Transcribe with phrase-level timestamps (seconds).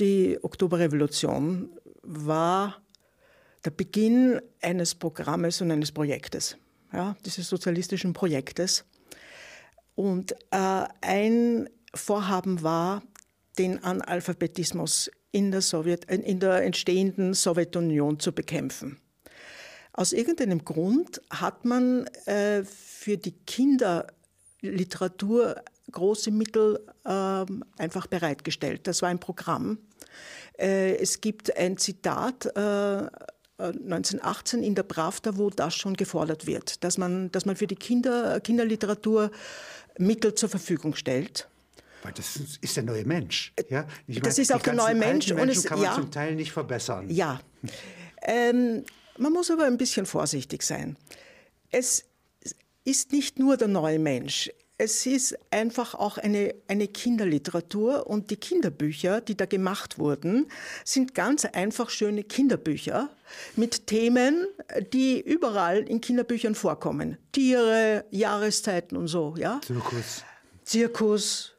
[0.00, 1.70] die Oktoberrevolution
[2.02, 2.82] war
[3.64, 6.56] der Beginn eines Programmes und eines Projektes,
[6.92, 8.84] ja, dieses sozialistischen Projektes.
[9.94, 13.02] Und äh, ein Vorhaben war,
[13.58, 18.98] den Analphabetismus in der, Sowjet, in der entstehenden Sowjetunion zu bekämpfen.
[19.92, 27.44] Aus irgendeinem Grund hat man äh, für die Kinderliteratur große Mittel äh,
[27.78, 28.86] einfach bereitgestellt.
[28.86, 29.78] Das war ein Programm.
[30.58, 36.84] Äh, es gibt ein Zitat 1918 äh, in der Pravda, wo das schon gefordert wird,
[36.84, 39.30] dass man, dass man für die Kinder, Kinderliteratur
[39.98, 41.48] Mittel zur Verfügung stellt.
[42.02, 43.52] Weil das ist der neue Mensch.
[43.68, 43.86] Ja?
[44.06, 45.30] Ich das meine, ist auch der neue Mensch.
[45.30, 47.10] Und es kann man ja, zum Teil nicht verbessern.
[47.10, 47.40] Ja.
[48.22, 48.84] Ähm,
[49.18, 50.96] man muss aber ein bisschen vorsichtig sein.
[51.70, 52.06] Es
[52.84, 54.50] ist nicht nur der neue Mensch.
[54.82, 60.50] Es ist einfach auch eine, eine Kinderliteratur und die Kinderbücher, die da gemacht wurden,
[60.86, 63.10] sind ganz einfach schöne Kinderbücher
[63.56, 64.46] mit Themen,
[64.94, 67.18] die überall in Kinderbüchern vorkommen.
[67.32, 69.60] Tiere, Jahreszeiten und so, ja.
[69.62, 70.24] Zirkus.
[70.64, 71.52] Zirkus,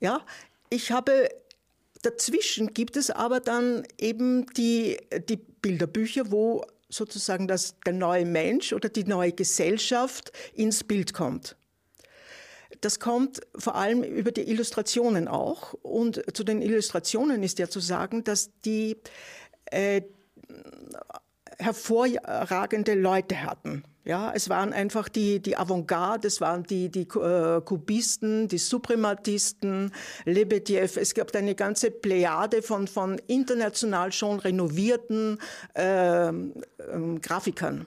[0.00, 0.20] ja.
[0.68, 1.30] Ich habe
[2.02, 4.98] Dazwischen gibt es aber dann eben die,
[5.30, 11.56] die Bilderbücher, wo sozusagen das, der neue Mensch oder die neue Gesellschaft ins Bild kommt.
[12.80, 15.74] Das kommt vor allem über die Illustrationen auch.
[15.82, 18.96] Und zu den Illustrationen ist ja zu sagen, dass die
[19.66, 20.02] äh,
[21.58, 23.84] hervorragende Leute hatten.
[24.04, 29.90] Ja, es waren einfach die, die Avantgarde, es waren die, die äh, Kubisten, die Suprematisten,
[30.24, 30.88] Lebedjew.
[30.94, 35.38] Es gab eine ganze Plejade von, von international schon renovierten
[35.76, 36.32] äh, äh,
[37.20, 37.86] Grafikern.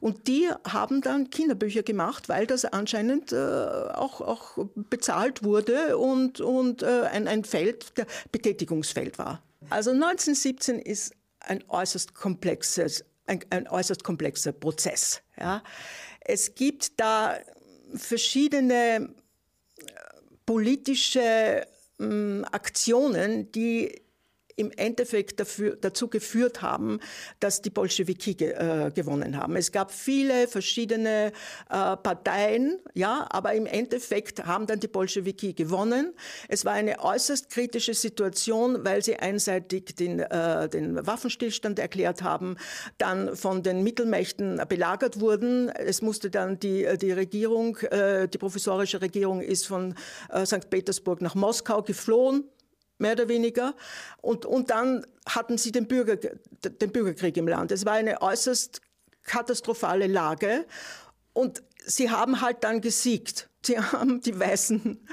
[0.00, 6.40] Und die haben dann Kinderbücher gemacht, weil das anscheinend äh, auch, auch bezahlt wurde und,
[6.40, 9.42] und äh, ein, ein Feld, der Betätigungsfeld war.
[9.70, 15.22] Also 1917 ist ein äußerst komplexes, ein, ein äußerst komplexer Prozess.
[15.38, 15.62] Ja.
[16.20, 17.36] Es gibt da
[17.94, 19.82] verschiedene äh,
[20.46, 21.66] politische
[22.00, 24.03] äh, Aktionen, die
[24.56, 27.00] im Endeffekt dafür, dazu geführt haben,
[27.40, 29.56] dass die Bolschewiki ge, äh, gewonnen haben.
[29.56, 31.32] Es gab viele verschiedene
[31.68, 36.14] äh, Parteien, ja, aber im Endeffekt haben dann die Bolschewiki gewonnen.
[36.48, 42.56] Es war eine äußerst kritische Situation, weil sie einseitig den, äh, den Waffenstillstand erklärt haben,
[42.98, 45.68] dann von den Mittelmächten belagert wurden.
[45.68, 49.94] Es musste dann die, die Regierung, äh, die professorische Regierung ist von
[50.30, 50.70] äh, St.
[50.70, 52.44] Petersburg nach Moskau geflohen
[52.98, 53.74] mehr oder weniger.
[54.20, 57.72] Und, und dann hatten sie den, Bürger, den Bürgerkrieg im Land.
[57.72, 58.80] Es war eine äußerst
[59.24, 60.66] katastrophale Lage.
[61.32, 63.48] Und sie haben halt dann gesiegt.
[63.64, 65.06] Sie haben die Weißen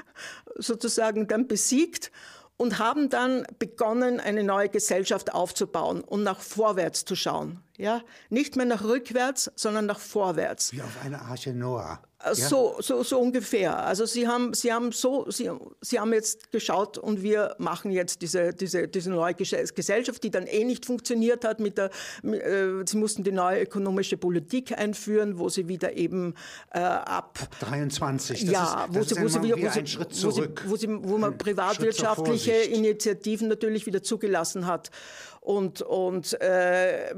[0.56, 2.12] sozusagen dann besiegt
[2.56, 7.60] und haben dann begonnen, eine neue Gesellschaft aufzubauen und nach vorwärts zu schauen.
[7.78, 10.72] Ja, nicht mehr nach rückwärts, sondern nach vorwärts.
[10.72, 12.02] Wie auf eine Arche Noah.
[12.24, 12.34] Ja?
[12.34, 13.84] So, so, so ungefähr.
[13.84, 15.50] Also sie haben, sie haben so, sie,
[15.80, 20.46] sie haben jetzt geschaut und wir machen jetzt diese, diese, diese neue Gesellschaft, die dann
[20.46, 21.90] eh nicht funktioniert hat mit der,
[22.22, 26.34] äh, sie mussten die neue ökonomische Politik einführen, wo sie wieder eben
[26.72, 28.44] äh, ab, ab 23.
[28.44, 31.18] Das ja, ist, wo sie, wo sie wieder, wo sie, wo sie, wo sie, wo
[31.18, 34.90] man privatwirtschaftliche Initiativen natürlich wieder zugelassen hat.
[35.42, 37.12] Und, und äh,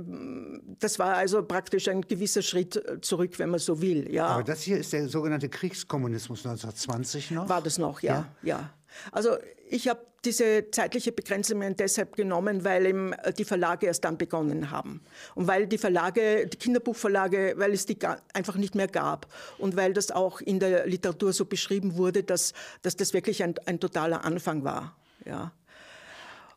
[0.80, 4.10] das war also praktisch ein gewisser Schritt zurück, wenn man so will.
[4.10, 4.28] Ja.
[4.28, 7.50] Aber das hier ist der sogenannte Kriegskommunismus 1920 noch?
[7.50, 8.26] War das noch, ja.
[8.42, 8.58] ja.
[8.58, 8.70] ja.
[9.12, 9.36] Also
[9.68, 15.02] ich habe diese zeitliche Begrenzung deshalb genommen, weil eben die Verlage erst dann begonnen haben.
[15.34, 17.98] Und weil die Verlage, die Kinderbuchverlage, weil es die
[18.32, 19.26] einfach nicht mehr gab.
[19.58, 23.54] Und weil das auch in der Literatur so beschrieben wurde, dass, dass das wirklich ein,
[23.66, 24.96] ein totaler Anfang war.
[25.26, 25.52] Ja.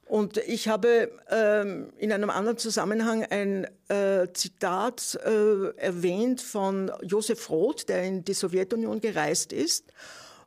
[0.07, 7.49] Und ich habe ähm, in einem anderen Zusammenhang ein äh, Zitat äh, erwähnt von Josef
[7.49, 9.91] Roth, der in die Sowjetunion gereist ist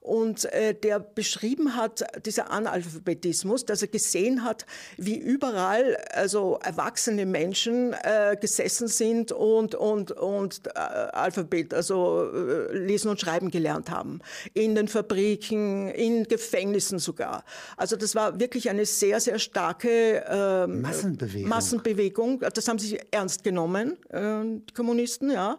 [0.01, 4.65] und äh, der beschrieben hat, dieser Analphabetismus, dass er gesehen hat,
[4.97, 12.77] wie überall also erwachsene Menschen äh, gesessen sind und, und, und äh, Alphabet, also äh,
[12.77, 14.21] lesen und schreiben gelernt haben.
[14.55, 17.45] In den Fabriken, in Gefängnissen sogar.
[17.77, 21.49] Also das war wirklich eine sehr, sehr starke äh, Massenbewegung.
[21.49, 22.41] Massenbewegung.
[22.41, 25.59] Das haben sie ernst genommen, äh, die Kommunisten, ja.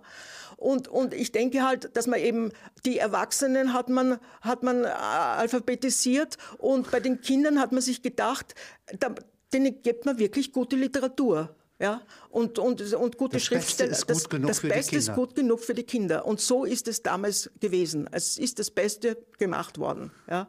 [0.61, 2.51] Und, und ich denke halt, dass man eben
[2.85, 8.03] die Erwachsenen hat man, hat man äh, alphabetisiert und bei den Kindern hat man sich
[8.03, 8.53] gedacht,
[8.99, 9.15] da,
[9.51, 11.55] denen gibt man wirklich gute Literatur.
[11.81, 13.89] Ja, und, und, und gute das Schriftsteller.
[13.89, 16.27] Beste ist gut genug das für Beste die ist gut genug für die Kinder.
[16.27, 18.07] Und so ist es damals gewesen.
[18.11, 20.11] Es ist das Beste gemacht worden.
[20.29, 20.47] Ja.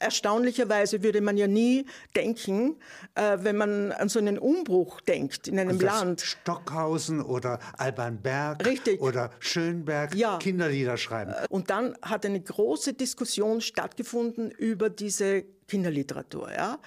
[0.00, 1.86] Erstaunlicherweise würde man ja nie
[2.16, 2.80] denken,
[3.14, 6.20] äh, wenn man an so einen Umbruch denkt in einem Also Land.
[6.20, 9.00] Stockhausen oder Alban Berg Richtig.
[9.00, 10.38] oder Schönberg Ja.
[10.38, 11.32] Kinderlieder schreiben.
[11.48, 16.78] Und dann hat eine große Diskussion stattgefunden über diese Kinderliteratur, ja?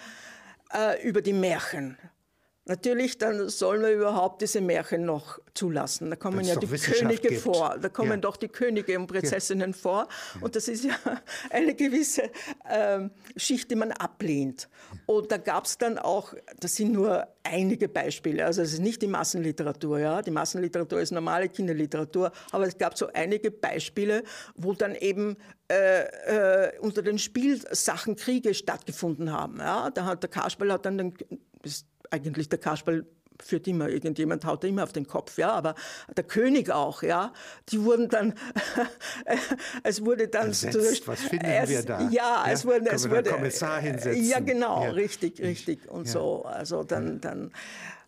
[0.74, 1.98] äh, über die Märchen.
[2.68, 6.10] Natürlich, dann sollen wir überhaupt diese Märchen noch zulassen.
[6.10, 7.42] Da kommen ja die Könige gibt.
[7.42, 8.18] vor, da kommen Ja.
[8.18, 10.08] doch die Könige und Prinzessinnen vor.
[10.42, 10.96] Und das ist ja
[11.52, 12.24] eine gewisse
[12.68, 14.68] ähm, Schicht, die man ablehnt.
[15.06, 19.04] Und da gab es dann auch, das sind nur einige Beispiele, also es ist nicht
[19.04, 20.24] die Massenliteratur, ja.
[20.24, 24.24] Die Massenliteratur ist normale Kinderliteratur, aber es gab so einige Beispiele,
[24.56, 25.38] wo dann eben
[25.72, 26.02] äh,
[26.66, 29.60] äh, unter den Spielsachen Kriege stattgefunden haben.
[29.60, 29.92] Ja?
[29.92, 31.14] Da hat der Kasperl hat dann den,
[32.16, 33.06] eigentlich der Kasperl
[33.44, 35.76] führt immer irgendjemand haut immer auf den Kopf, ja, aber
[36.16, 37.34] der König auch, ja,
[37.70, 38.34] die wurden dann,
[39.84, 41.06] es wurde dann Ersetzt.
[41.08, 42.02] Was finden es, wir da?
[42.04, 44.24] Ja, Ja, es wurde, es wurde, Kommissar hinsetzen?
[44.24, 44.92] ja genau, Ja.
[44.92, 47.52] richtig, richtig und so, also dann, dann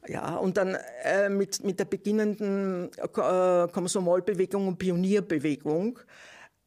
[0.08, 6.00] ja, und dann äh, mit, mit der beginnenden äh, Komsomolbewegung und Pionierbewegung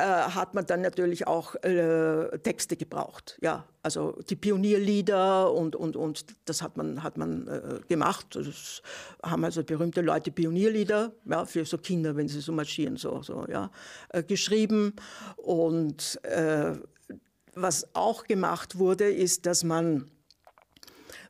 [0.01, 3.39] äh, hat man dann natürlich auch äh, Texte gebraucht.
[3.43, 8.27] Ja, also die Pionierlieder und, und, und das hat man, hat man äh, gemacht.
[8.35, 8.83] Das
[9.23, 13.47] haben also berühmte Leute Pionierlieder ja, für so Kinder, wenn sie so marschieren, so, so,
[13.49, 13.71] ja,
[14.09, 14.95] äh, geschrieben.
[15.37, 16.73] Und äh,
[17.55, 20.11] was auch gemacht wurde, ist, dass man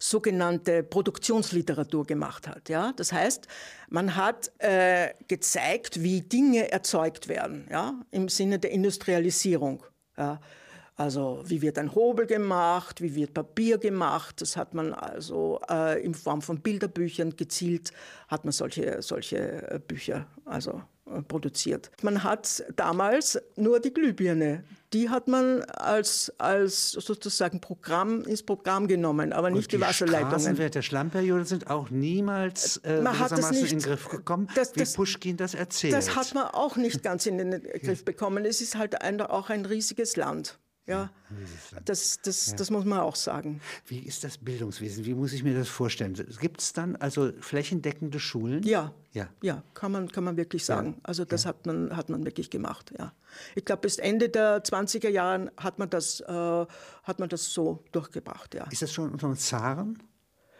[0.00, 2.68] sogenannte Produktionsliteratur gemacht hat.
[2.68, 2.92] Ja?
[2.96, 3.46] Das heißt,
[3.88, 7.94] man hat äh, gezeigt, wie Dinge erzeugt werden, ja?
[8.10, 9.84] im Sinne der Industrialisierung.
[10.16, 10.40] Ja?
[10.96, 16.02] Also wie wird ein Hobel gemacht, wie wird Papier gemacht, das hat man also äh,
[16.04, 17.92] in Form von Bilderbüchern gezielt,
[18.28, 19.38] hat man solche, solche
[19.70, 21.90] äh, Bücher also äh, produziert.
[22.02, 28.88] Man hat damals nur die Glühbirne, die hat man als, als sozusagen Programm ins Programm
[28.88, 30.30] genommen, aber nicht die, die, Wasserleitungen.
[30.32, 34.08] Straßenwerte der Schlammperiode sind auch niemals äh, Man hat das gewissermaßen in nicht- den Griff
[34.08, 35.94] gekommen, das- wie das- Puschkin das erzählt.
[35.94, 38.44] Das hat man auch nicht ganz in den Griff bekommen.
[38.44, 40.58] Es ist halt ein, auch ein riesiges Land.
[40.90, 41.10] Ja,
[41.84, 43.60] das, das, das muss man auch sagen.
[43.86, 45.04] Wie ist das Bildungswesen?
[45.04, 46.14] Wie muss ich mir das vorstellen?
[46.40, 48.62] Gibt es dann also flächendeckende Schulen?
[48.64, 49.28] Ja, Ja.
[49.42, 51.00] ja, kann, man, kann man wirklich sagen.
[51.02, 53.12] Also das hat, man, hat man wirklich gemacht, ja.
[53.54, 56.66] Ich glaube, bis Ende der 20er Jahre hat man das, äh,
[57.04, 58.64] hat man das so durchgebracht, ja.
[58.70, 60.02] Ist das schon unter den Zaren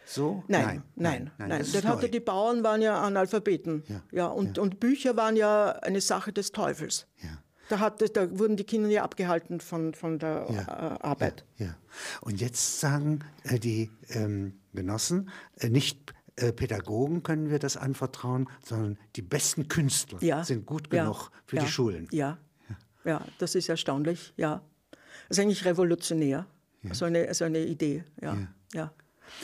[0.07, 0.43] so?
[0.49, 1.51] Nein, nein, nein.
[1.51, 3.85] das ist Dann hatte die Bauern waren ja Analphabeten.
[3.87, 7.07] Ja, Ja, und, und Bücher waren ja eine Sache des Teufels.
[7.23, 7.39] Ja.
[7.71, 10.63] Da, hatte, da wurden die Kinder ja abgehalten von, von der Ja.
[10.63, 11.45] äh, Arbeit.
[11.57, 11.77] Ja.
[12.21, 16.13] Und jetzt sagen äh, die ähm, Genossen, äh, nicht
[16.57, 20.43] Pädagogen können wir das anvertrauen, sondern die besten Künstler Ja.
[20.43, 21.03] sind gut ja.
[21.03, 21.63] genug für ja.
[21.65, 22.09] die Schulen.
[22.13, 22.39] Ja.
[23.05, 24.63] ja, das ist erstaunlich, ja.
[25.29, 26.47] Das ist eigentlich revolutionär,
[26.93, 28.39] so, eine, so eine Idee, ja.
[28.73, 28.91] ja.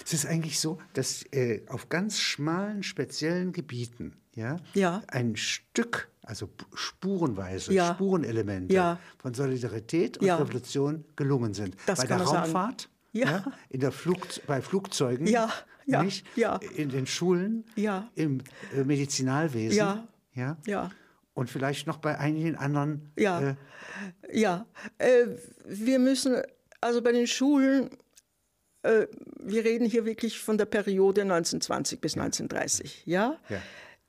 [0.04, 5.02] Es ist eigentlich so, dass äh, auf ganz schmalen, speziellen Gebieten ja, Ja.
[5.08, 7.94] ein Stück, also spurenweise, Ja.
[7.94, 8.98] Spurenelemente Ja.
[9.18, 10.36] von Solidarität und Ja.
[10.36, 11.76] Revolution gelungen sind.
[11.86, 12.38] Das Bei der man sagen.
[12.44, 13.44] Raumfahrt, Ja.
[13.70, 15.50] in der Flug, bei Flugzeugen, Ja,
[15.86, 16.24] ja, nicht?
[16.36, 16.60] ja.
[16.76, 18.08] in den Schulen, Ja.
[18.14, 18.42] im
[18.74, 19.78] äh, Medizinalwesen.
[19.78, 20.06] Ja.
[20.34, 20.56] Ja?
[20.66, 20.90] Ja.
[21.34, 23.10] Und vielleicht noch bei einigen anderen.
[23.16, 23.40] Ja.
[23.40, 23.54] Äh,
[24.32, 24.66] Ja,
[24.98, 25.26] äh,
[25.64, 26.42] wir müssen,
[26.80, 27.90] also bei den Schulen,
[28.82, 29.06] äh,
[29.40, 33.36] wir reden hier wirklich von der Periode 1920 bis 1930, ja?
[33.48, 33.58] Ja.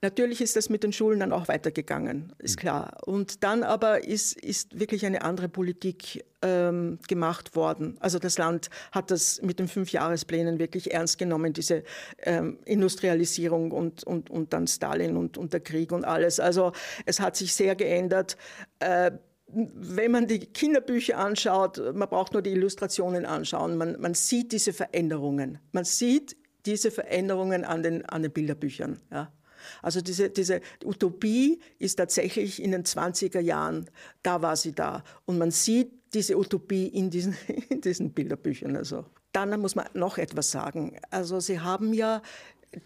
[0.02, 2.98] Natürlich ist das mit den Schulen dann auch weitergegangen, ist klar.
[3.06, 7.98] Und dann aber ist, ist wirklich eine andere Politik ähm, gemacht worden.
[8.00, 11.84] Also das Land hat das mit den Fünfjahresplänen wirklich ernst genommen, diese
[12.20, 16.40] ähm, Industrialisierung und, und, und dann Stalin und, und der Krieg und alles.
[16.40, 16.74] Also
[17.08, 18.38] es hat sich sehr geändert.
[18.78, 19.12] Äh,
[19.48, 24.74] wenn man die Kinderbücher anschaut, man braucht nur die Illustrationen anschauen, man, man sieht diese
[24.74, 25.58] Veränderungen.
[25.72, 26.38] Man sieht
[26.68, 29.00] diese Veränderungen an den, an den Bilderbüchern.
[29.10, 29.32] Ja.
[29.82, 33.90] Also diese, diese Utopie ist tatsächlich in den 20er Jahren,
[34.24, 35.04] da war sie da.
[35.26, 37.36] Und man sieht diese Utopie in diesen,
[37.70, 38.76] in diesen Bilderbüchern.
[38.76, 39.06] Also.
[39.34, 40.98] Dann muss man noch etwas sagen.
[41.10, 42.22] Also Sie haben ja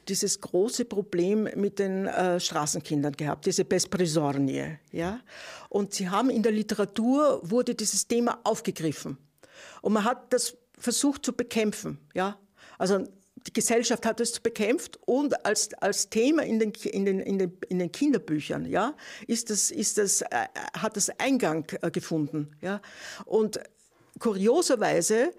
[0.08, 4.78] dieses große Problem mit den äh, Straßenkindern gehabt, diese Besprisornie.
[4.92, 5.20] Ja?
[5.70, 9.18] Und sie haben in der Literatur, wurde dieses Thema aufgegriffen.
[9.82, 12.00] Und man hat das versucht zu bekämpfen.
[12.14, 12.38] Ja?
[12.78, 13.06] Also
[13.48, 17.58] die Gesellschaft hat es bekämpft und als, als Thema in den, in, den, in, den,
[17.70, 18.96] in den Kinderbüchern ja,
[19.28, 20.28] ist das, ist das, äh,
[20.78, 22.56] hat das Eingang äh, gefunden.
[22.62, 22.82] Ja?
[23.26, 23.60] Und
[24.20, 25.32] kurioserweise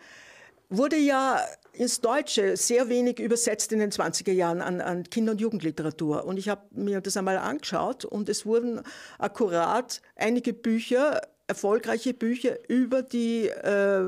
[0.68, 1.40] wurde ja
[1.72, 6.24] ins Deutsche sehr wenig übersetzt in den 20er Jahren an, an Kinder- und Jugendliteratur.
[6.24, 8.82] Und ich habe mir das einmal angeschaut und es wurden
[9.18, 11.20] akkurat einige Bücher
[11.52, 14.00] erfolgreiche Bücher über die, äh,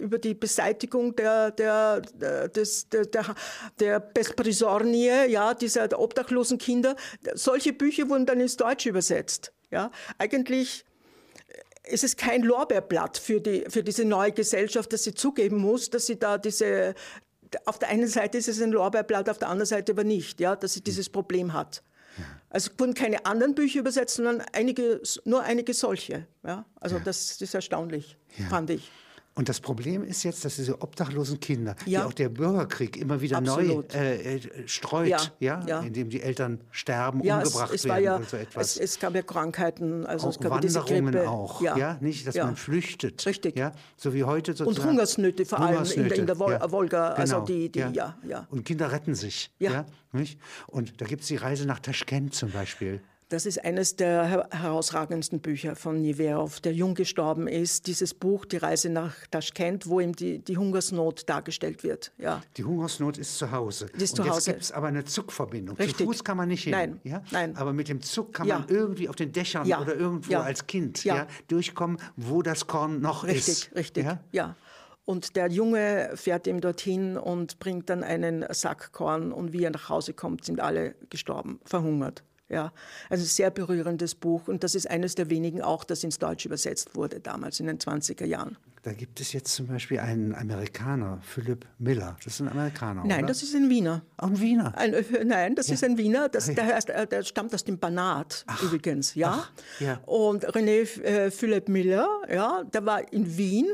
[0.00, 3.34] über die Beseitigung der, der, des, der, der,
[3.78, 6.96] der Besprisornie, ja, dieser obdachlosen Kinder.
[7.34, 9.52] Solche Bücher wurden dann ins Deutsche übersetzt.
[9.70, 9.90] Ja.
[10.18, 10.84] Eigentlich
[11.84, 16.06] ist es kein Lorbeerblatt für, die, für diese neue Gesellschaft, dass sie zugeben muss, dass
[16.06, 16.94] sie da diese,
[17.64, 20.56] auf der einen Seite ist es ein Lorbeerblatt, auf der anderen Seite aber nicht, ja,
[20.56, 21.82] dass sie dieses Problem hat.
[22.50, 26.26] Also wurden keine anderen Bücher übersetzt, sondern einige, nur einige solche.
[26.44, 26.66] Ja?
[26.80, 28.16] Also das ist erstaunlich,
[28.50, 28.90] fand ich.
[29.34, 32.00] Und das Problem ist jetzt, dass diese obdachlosen Kinder, ja.
[32.00, 33.94] die auch der Bürgerkrieg immer wieder Absolut.
[33.94, 35.20] neu äh, äh, streut, ja.
[35.40, 35.64] Ja?
[35.66, 38.76] ja, indem die Eltern sterben, umgebracht es, es werden oder so etwas.
[38.76, 41.96] Es, es, gab ja Krankheiten, also auch es gab Wanderungen auch, ja.
[42.00, 43.24] nicht, dass man flüchtet.
[43.24, 43.56] Richtig.
[43.56, 44.86] Ja, so wie heute sozusagen.
[44.86, 47.46] Und Hungersnöte vor allem in der, in der Vol Wolga, also genau.
[47.46, 48.16] die, die ja.
[48.28, 50.38] Ja, Und Kinder retten sich, ja, nicht?
[50.66, 53.00] Und da gibt es die Reise nach Taschkent zum Beispiel.
[53.32, 57.86] Das ist eines der herausragendsten Bücher von Niverov, der jung gestorben ist.
[57.86, 62.12] Dieses Buch, Die Reise nach Taschkent, wo ihm die, die Hungersnot dargestellt wird.
[62.18, 62.42] Ja.
[62.58, 63.86] Die Hungersnot ist zu Hause.
[63.98, 64.50] Die ist Und zu jetzt Hause.
[64.50, 65.76] gibt es aber eine Zugverbindung.
[65.78, 65.96] Richtig.
[65.96, 66.72] Zu Fuß kann man nicht hin.
[66.72, 67.22] Nein, ja?
[67.30, 67.56] nein.
[67.56, 68.58] Aber mit dem Zug kann ja.
[68.58, 69.80] man irgendwie auf den Dächern ja.
[69.80, 71.02] oder irgendwo als Kind
[71.48, 73.74] durchkommen, wo das Korn noch richtig, ist.
[73.74, 74.18] Richtig, richtig.
[74.32, 74.56] Ja.
[75.06, 79.32] Und der Junge fährt ihm dorthin und bringt dann einen Sack Korn.
[79.32, 82.22] Und wie er nach Hause kommt, sind alle gestorben, verhungert.
[82.52, 82.70] Ja,
[83.08, 86.94] also sehr berührendes Buch und das ist eines der wenigen auch, das ins Deutsch übersetzt
[86.94, 88.58] wurde damals in den 20er Jahren.
[88.82, 92.16] Da gibt es jetzt zum Beispiel einen Amerikaner, Philip Miller.
[92.24, 93.28] Das ist ein Amerikaner, Nein, oder?
[93.28, 94.02] das ist ein Wiener.
[94.18, 94.76] Auch ein Wiener?
[94.76, 95.74] Ein, äh, nein, das ja.
[95.74, 96.28] ist ein Wiener.
[96.28, 98.62] Das, der, heißt, der, stammt aus dem Banat Ach.
[98.62, 99.14] übrigens.
[99.14, 99.44] Ja?
[99.46, 100.00] Ach, ja.
[100.04, 103.68] Und René äh, Philipp Miller, ja, der war in Wien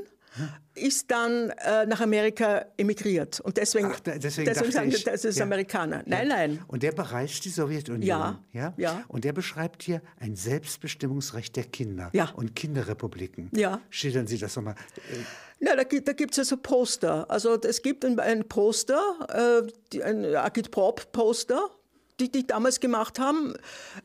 [0.74, 3.40] ist dann äh, nach Amerika emigriert.
[3.40, 5.44] Und deswegen, Ach, deswegen, deswegen sagen ich, das ist ja.
[5.44, 6.02] Amerikaner.
[6.06, 6.36] Nein, ja.
[6.36, 6.64] nein.
[6.68, 8.06] Und der bereist die Sowjetunion.
[8.06, 8.40] Ja.
[8.52, 8.74] ja.
[8.76, 9.04] Ja?
[9.08, 12.30] Und der beschreibt hier ein Selbstbestimmungsrecht der Kinder ja.
[12.34, 13.50] und Kinderrepubliken.
[13.54, 13.80] Ja.
[13.90, 14.76] Schildern Sie das nochmal.
[15.60, 17.28] Ja, da, da gibt es ja so Poster.
[17.30, 21.70] Also es gibt ein, ein Poster, äh, ein Agitprop-Poster,
[22.20, 23.54] die, die damals gemacht haben,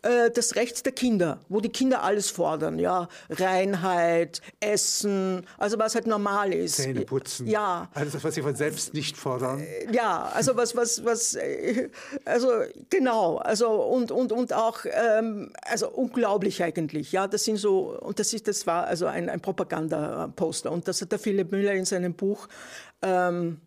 [0.01, 5.95] äh, das Recht der Kinder, wo die Kinder alles fordern, ja, Reinheit, Essen, also was
[5.95, 6.75] halt normal ist.
[6.75, 7.47] Zähne putzen.
[7.47, 7.89] Ja.
[7.93, 9.65] Alles das, was sie von selbst nicht fordern.
[9.91, 11.89] Ja, also was, was, was, äh,
[12.25, 12.49] also
[12.89, 18.19] genau, also und, und, und auch, ähm, also unglaublich eigentlich, ja, das sind so, und
[18.19, 21.85] das ist, das war also ein, ein Propagandaposter und das hat der Philipp Müller in
[21.85, 22.47] seinem Buch,
[23.01, 23.59] ähm,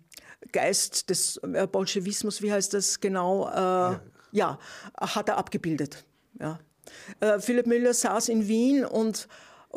[0.53, 1.41] Geist des
[1.73, 3.49] Bolschewismus, wie heißt das genau?
[3.49, 4.01] Äh, ja.
[4.33, 4.59] Ja,
[4.99, 6.05] hat er abgebildet.
[6.39, 6.59] Ja.
[7.21, 9.29] Äh, Philipp Müller saß in Wien und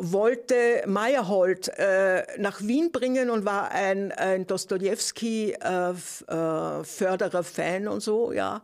[0.02, 8.62] wollte Meyerhold äh, nach Wien bringen und war ein, ein Dostoevsky-Förderer, Fan und so, ja.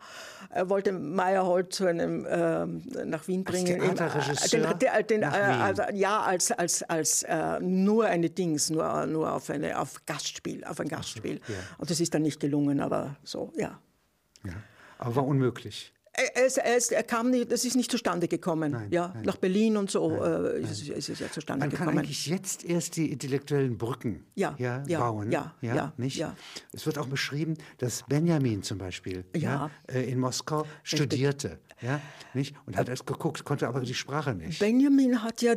[0.50, 2.64] Er wollte Meyerhold zu einem äh,
[3.05, 3.78] nach Wien bringen.
[3.81, 5.61] Als Theaterregisseur den, den, den, äh, Wien.
[5.61, 10.64] also, ja, als, als, als äh, nur eine Dings, nur, nur auf, eine, auf Gastspiel,
[10.64, 11.43] auf ein Gastspiel.
[11.49, 11.55] ja.
[11.76, 13.78] Und das ist dann nicht gelungen, aber so, ja.
[14.45, 14.55] Ja.
[14.98, 15.92] Aber war unmöglich.
[16.34, 18.72] Es, es, er kam nicht, das ist nicht zustande gekommen.
[18.72, 19.22] Nein, ja, nein.
[19.26, 21.98] nach Berlin und so äh, ist, es- ist ja zustande Man kann gekommen.
[21.98, 25.30] eigentlich jetzt erst die intellektuellen Brücken Ja, ja, ja, bauen.
[25.30, 26.16] ja, ja, nicht?
[26.16, 26.34] ja.
[26.72, 29.70] Es wird auch beschrieben, dass Benjamin zum Beispiel Ja.
[29.88, 31.58] äh, in Moskau studierte.
[31.82, 32.00] Ja,
[32.32, 32.56] nicht?
[32.64, 34.58] Und hat erst geguckt, konnte aber die Sprache nicht.
[34.58, 35.52] Benjamin hat ja,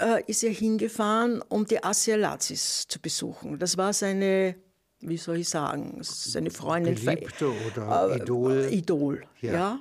[0.00, 3.58] äh, ist ja hingefahren, um die Asialazis zu besuchen.
[3.58, 4.54] Das war seine,
[5.00, 6.94] wie soll ich sagen, seine Freundin.
[6.94, 8.52] Geliebte oder Idol.
[8.52, 9.52] Äh, Idol, Ja.
[9.52, 9.80] ja.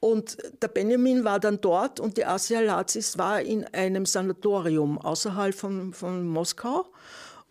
[0.00, 5.54] Und der Benjamin war dann dort und die Asia Lazis war in einem Sanatorium außerhalb
[5.54, 6.86] von, von Moskau.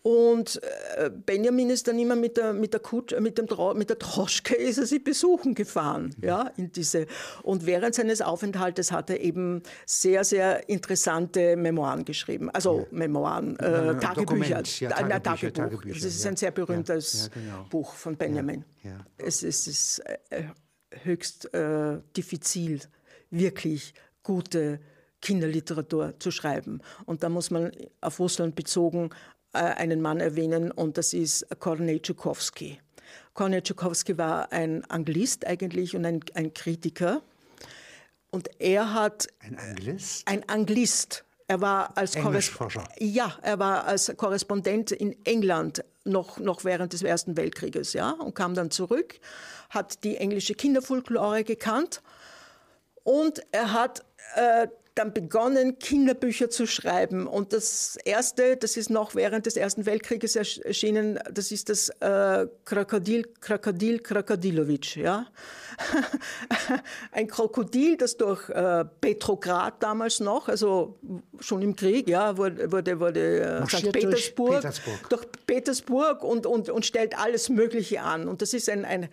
[0.01, 0.61] Und
[0.97, 3.97] äh, Benjamin ist dann immer mit der, mit der, Kutsch, mit dem, Dro- mit der
[3.97, 6.15] Droschke ist er sie besuchen gefahren.
[6.21, 7.05] Ja, in diese.
[7.43, 12.49] Und während seines Aufenthaltes hat er eben sehr, sehr interessante Memoiren geschrieben.
[12.51, 14.63] Also Memoiren, äh, Ja, Tagebücher.
[14.79, 15.21] Ja, Ein Tagebücher,
[15.53, 15.53] Tagebuch.
[15.53, 16.31] Tagebücher, das ist ja.
[16.31, 17.67] ein sehr berühmtes Ja, ja, genau.
[17.69, 18.63] Buch von Benjamin.
[18.83, 19.05] Ja, ja.
[19.17, 20.43] Es ist, es ist äh,
[21.03, 22.79] höchst äh, diffizil,
[23.31, 24.79] wirklich gute
[25.21, 26.79] Kinderliteratur zu schreiben.
[27.05, 29.09] Und da muss man auf Russland bezogen
[29.53, 32.79] einen Mann erwähnen, und das ist Kornei Tschukowski.
[33.33, 37.21] Kornei Tschukowski war ein Anglist eigentlich und ein, ein Kritiker.
[38.31, 40.27] Und er hat Ein Anglist?
[40.27, 41.23] ein Anglist.
[41.47, 42.87] Er war als Englischforscher.
[42.99, 48.35] Ja, er war als Korrespondent in England noch, noch während des Ersten Weltkrieges, ja, und
[48.35, 49.19] kam dann zurück,
[49.71, 52.03] hat die englische Kinderfolklore gekannt
[53.03, 54.67] und er hat äh,
[54.99, 57.25] dann begonnen, Kinderbücher zu schreiben.
[57.25, 62.47] Und das erste, das ist noch während des Ersten Weltkrieges erschienen, das ist das äh,
[62.65, 64.97] Krokodil, Krokodil Krokodilowitsch.
[64.97, 65.27] Ja?
[67.13, 70.99] Ein Krokodil, das durch äh, Petrograd damals noch, also
[71.39, 73.93] schon im Krieg, ja, wurde, wurde, wurde äh, St.
[73.93, 78.27] Petersburg, durch Petersburg, durch Petersburg und, und, und stellt alles Mögliche an.
[78.27, 79.09] Und das ist ein, ein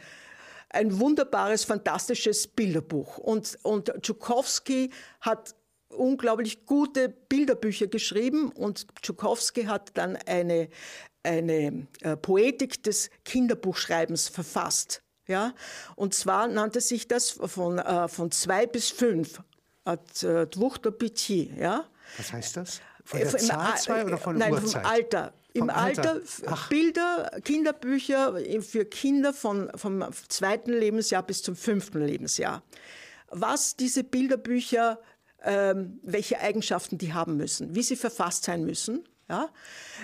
[0.70, 3.18] ein wunderbares, fantastisches Bilderbuch.
[3.18, 4.90] Und, und Tchaikovsky
[5.20, 5.54] hat
[5.96, 10.68] unglaublich gute Bilderbücher geschrieben und Tchaikovsky hat dann eine,
[11.22, 15.02] eine äh, Poetik des Kinderbuchschreibens verfasst.
[15.26, 15.54] Ja?
[15.96, 19.42] Und zwar nannte sich das von, äh, von zwei bis fünf,
[19.84, 21.56] at äh, Petit.
[21.56, 21.84] Ja?
[22.16, 22.80] Was heißt das?
[23.04, 24.82] Von der Zahl zwei oder von Nein, Uhrzeit?
[24.82, 25.32] vom Alter.
[25.52, 32.62] Im Alter, Alter Bilder, Kinderbücher für Kinder von, vom zweiten Lebensjahr bis zum fünften Lebensjahr.
[33.30, 35.00] Was diese Bilderbücher,
[35.44, 39.50] ähm, welche Eigenschaften die haben müssen, wie sie verfasst sein müssen, ja,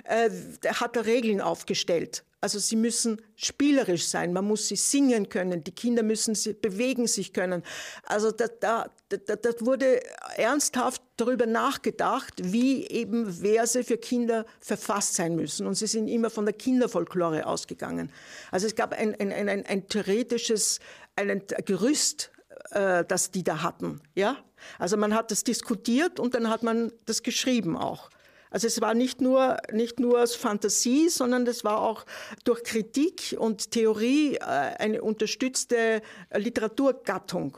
[0.04, 0.30] äh,
[0.66, 2.24] hat er Regeln aufgestellt.
[2.42, 7.06] Also sie müssen spielerisch sein, man muss sie singen können, die Kinder müssen sie bewegen
[7.06, 7.62] sich können.
[8.02, 10.00] Also da, da, da, da wurde
[10.34, 15.68] ernsthaft darüber nachgedacht, wie eben Verse für Kinder verfasst sein müssen.
[15.68, 18.10] Und sie sind immer von der Kinderfolklore ausgegangen.
[18.50, 20.80] Also es gab ein, ein, ein, ein theoretisches
[21.14, 22.32] ein Gerüst,
[22.70, 24.00] äh, das die da hatten.
[24.16, 24.36] Ja?
[24.78, 28.10] Also man hat das diskutiert und dann hat man das geschrieben auch.
[28.50, 32.04] Also es war nicht nur, nicht nur Fantasie, sondern es war auch
[32.44, 36.02] durch Kritik und Theorie äh, eine unterstützte
[36.34, 37.56] Literaturgattung.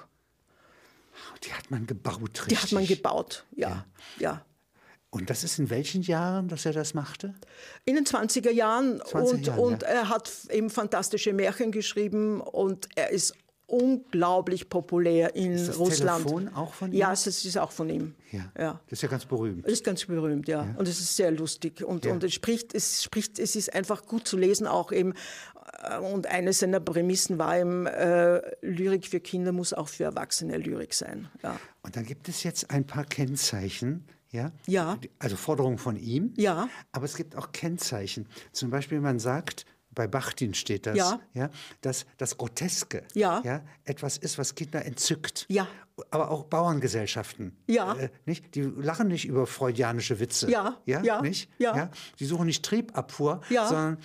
[1.43, 2.47] Die hat man gebaut, richtig?
[2.47, 3.69] Die hat man gebaut, ja.
[3.69, 3.85] ja.
[4.21, 4.47] ja.
[5.11, 7.35] Und das ist in welchen Jahren, dass er das machte?
[7.85, 9.01] In den 20er Jahren.
[9.05, 9.89] 20 und, Jahren, und ja.
[9.89, 13.35] er hat eben fantastische Märchen geschrieben und er ist
[13.67, 16.27] unglaublich populär in ist das Russland.
[16.27, 16.99] Telefon auch von ihm?
[16.99, 18.15] Ja, es ist auch von ihm.
[18.31, 18.53] Ja.
[18.59, 18.81] ja.
[18.89, 19.65] Das ist ja ganz berühmt.
[19.67, 20.65] Es ist ganz berühmt, ja.
[20.65, 20.75] ja.
[20.77, 21.83] Und es ist sehr lustig.
[21.83, 22.13] Und, ja.
[22.13, 25.15] und es spricht, es spricht, es ist einfach gut zu lesen, auch eben.
[25.83, 30.59] Äh, und eine seiner Prämissen war eben, äh, Lyrik für Kinder muss auch für Erwachsene
[30.59, 31.29] Lyrik sein.
[31.43, 31.59] Ja.
[31.83, 34.53] Und dann gibt es jetzt ein paar Kennzeichen, ja?
[34.67, 34.99] ja.
[35.19, 36.35] Also Forderungen von ihm.
[36.37, 36.69] Ja.
[36.93, 38.27] Aber es gibt auch Kennzeichen.
[38.53, 41.21] Zum Beispiel, man sagt, bei Bachtin steht das, ja.
[41.35, 43.43] Ja, dass das Groteske ja.
[43.45, 45.47] Ja, etwas ist, was Kinder entzückt.
[45.49, 45.67] Ja.
[46.11, 47.57] Aber auch Bauerngesellschaften.
[47.69, 47.95] Ja.
[47.95, 48.55] Äh, nicht?
[48.57, 50.51] Die lachen nicht über freudianische Witze.
[50.51, 50.79] Ja.
[50.87, 51.03] Ja.
[51.03, 51.23] ja.
[51.23, 51.49] Nicht?
[51.59, 51.77] Ja.
[51.77, 51.91] ja.
[52.19, 53.99] Die suchen nicht Triebabfuhr, sondern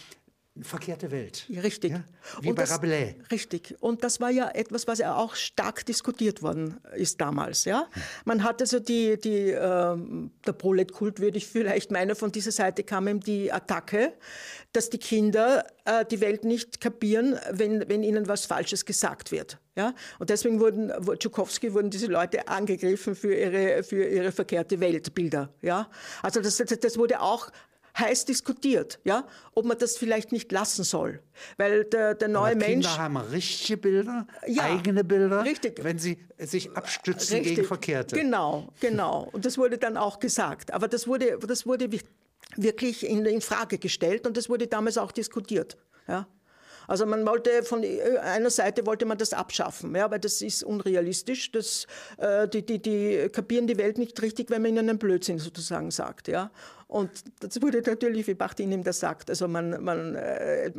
[0.63, 1.45] verkehrte Welt.
[1.49, 1.91] Richtig.
[1.91, 2.03] Ja?
[2.41, 3.15] Wie und bei das, Rabelais.
[3.31, 3.75] Richtig.
[3.79, 7.65] Und das war ja etwas, was ja auch stark diskutiert worden ist damals.
[7.65, 7.87] Ja?
[8.25, 9.97] Man hat also die, die äh,
[10.45, 14.13] der Proletkult, würde ich vielleicht meinen, von dieser Seite kam ihm die Attacke,
[14.73, 19.57] dass die Kinder äh, die Welt nicht kapieren, wenn, wenn ihnen was Falsches gesagt wird.
[19.75, 19.93] Ja?
[20.19, 25.49] Und deswegen wurden, Tchaikovsky wurden diese Leute angegriffen für ihre, für ihre verkehrte Weltbilder.
[25.61, 25.89] Ja?
[26.21, 27.49] Also das, das, das wurde auch
[27.97, 31.21] heiß diskutiert, ja, ob man das vielleicht nicht lassen soll,
[31.57, 32.87] weil der, der neue Aber Mensch.
[32.87, 35.83] Kinder haben richtige Bilder, ja, eigene Bilder, richtig.
[35.83, 37.55] wenn sie sich abstützen richtig.
[37.55, 38.15] gegen Verkehrte.
[38.15, 39.29] Genau, genau.
[39.31, 40.73] Und das wurde dann auch gesagt.
[40.73, 41.89] Aber das wurde, das wurde
[42.55, 46.27] wirklich in, in Frage gestellt und das wurde damals auch diskutiert, ja.
[46.89, 47.85] Also man wollte von
[48.23, 51.51] einer Seite wollte man das abschaffen, ja, weil das ist unrealistisch.
[51.51, 51.85] Das,
[52.17, 55.91] äh, die, die, die kapieren die Welt nicht richtig, wenn man ihnen einen Blödsinn sozusagen
[55.91, 56.27] sagt.
[56.27, 56.49] Ja.
[56.89, 60.71] Und das wurde natürlich, wie Bachtin ihm das sagt, also man, man, äh,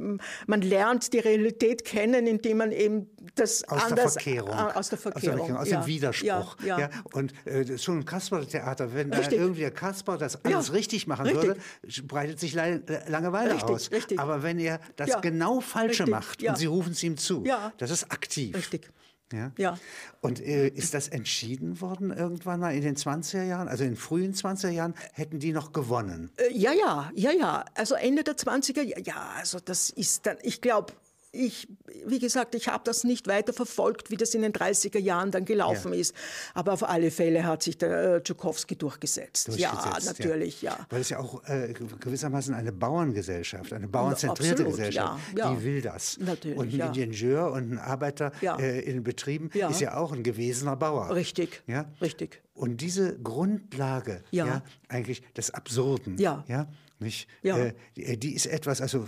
[0.49, 4.14] man lernt die Realität kennen, indem man eben das aus anders...
[4.14, 4.51] Der Verkehrung.
[4.51, 5.57] Äh, aus der Verkehrung.
[5.57, 5.81] Aus, ja.
[5.81, 6.57] dem Widerspruch.
[6.64, 6.79] Ja, ja.
[6.81, 6.90] ja.
[7.12, 11.44] Und äh, schon im Kasper-Theater, wenn da irgendwie der Kasper das alles richtig machen richtig.
[11.44, 11.61] würde,
[12.09, 13.92] breitet sich Langeweile richtig, aus.
[13.92, 14.18] Richtig.
[14.18, 17.44] Aber wenn er das genau Falsche macht und Sie rufen es ihm zu,
[17.79, 18.57] das ist aktiv.
[18.57, 18.90] Richtig.
[19.33, 19.53] Ja.
[19.59, 19.79] ja.
[20.21, 23.69] Und äh, ist das entschieden worden irgendwann mal in den 20er Jahren?
[23.69, 26.31] Also in frühen 20er Jahren hätten die noch gewonnen?
[26.37, 27.64] Äh, ja, ja, ja, ja.
[27.75, 30.93] Also Ende der 20er, ja, also das ist dann, ich glaube,
[31.33, 31.69] ich,
[32.05, 35.45] wie gesagt, ich habe das nicht weiter verfolgt, wie das in den 30er Jahren dann
[35.45, 36.01] gelaufen ja.
[36.01, 36.14] ist.
[36.55, 39.49] Aber auf alle Fälle hat sich der äh, Tchaikovsky durchgesetzt.
[39.49, 39.85] durchgesetzt.
[39.85, 40.73] Ja, natürlich, ja.
[40.73, 40.87] ja.
[40.90, 45.83] Weil es ja auch äh, gewissermaßen eine Bauerngesellschaft, eine bauernzentrierte Absolut, Gesellschaft, ja, die will
[45.83, 46.19] das.
[46.19, 50.77] Natürlich, und ein Ingenieur und ein Arbeiter äh, in Betrieben ist ja auch ein gewesener
[50.77, 51.14] Bauer.
[51.14, 51.90] Richtig, ja?
[52.01, 52.43] richtig.
[52.60, 54.63] Und diese Grundlage, ja.
[54.88, 56.45] eigentlich des Absurden, ja.
[56.48, 56.67] Ja,
[57.00, 59.06] nicht, äh, die, die ist etwas, also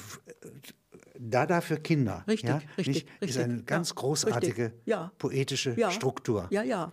[1.20, 2.24] Dada für Kinder.
[2.28, 3.30] Richtig, ja, richtig, nicht, richtig.
[3.30, 5.12] Ist eine ganz großartige ja.
[5.18, 5.92] poetische ja.
[5.92, 6.48] Struktur.
[6.52, 6.92] Ja, ja.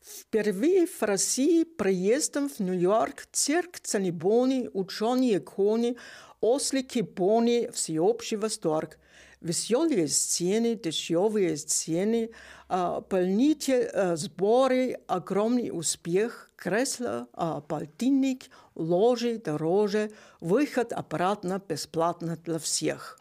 [0.00, 5.96] Впервые в России приездом в Нью-Йорк цирк Цанибони, ученые кони,
[6.40, 8.98] ослики, пони, всеобщий восторг.
[9.44, 12.30] веселі сцени, дешевые сцены,
[12.68, 17.26] больницы, сборы, огромный успех, кресла,
[17.68, 23.18] полтинник, ложи, дороже, выход обратно бесплатно для всех.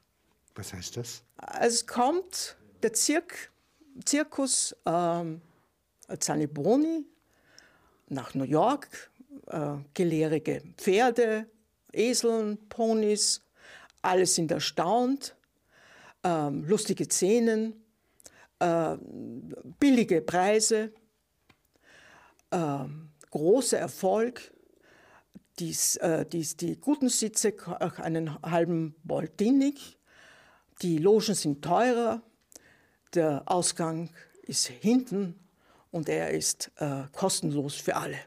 [0.56, 1.24] Was heißt das?
[1.62, 3.52] Es kommt der Zirk,
[4.04, 5.42] Zirkus ähm,
[6.20, 7.06] Zaniboni
[8.10, 9.10] nach New York,
[9.48, 11.46] äh, gelehrige Pferde,
[11.94, 13.42] Eseln, Ponys,
[14.02, 15.36] alle sind erstaunt,
[16.24, 17.74] äh, lustige Szenen,
[18.60, 18.98] äh,
[19.80, 20.92] billige Preise,
[22.52, 22.86] äh,
[23.32, 24.54] großer Erfolg.
[25.60, 27.54] Dies, äh, dies, die guten Sitze
[27.98, 30.00] einen halben Boltinig,
[30.82, 32.22] die Logen sind teurer,
[33.14, 34.10] der Ausgang
[34.44, 35.38] ist hinten
[35.92, 38.18] und er ist äh, kostenlos für alle.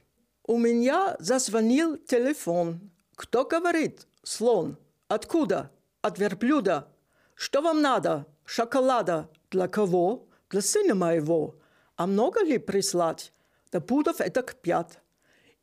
[0.44, 2.90] У меня зазвонил телефон.
[3.16, 4.06] Кто говорит?
[4.24, 4.76] Слон.
[5.08, 5.70] Откуда?
[6.02, 6.88] От верблюда.
[7.36, 8.26] Что вам надо?
[8.44, 9.28] Шоколада.
[9.50, 10.26] Для кого?
[10.50, 11.56] Для сына моего.
[11.96, 13.32] А много ли прислать?
[13.70, 14.98] Да пудов это пять.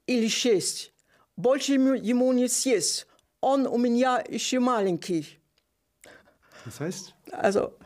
[0.08, 0.94] Или шесть.
[1.36, 3.08] Больше ему не съесть.
[3.42, 5.40] Он у меня еще маленький.
[6.66, 7.14] Was heißt?
[7.32, 7.78] Also,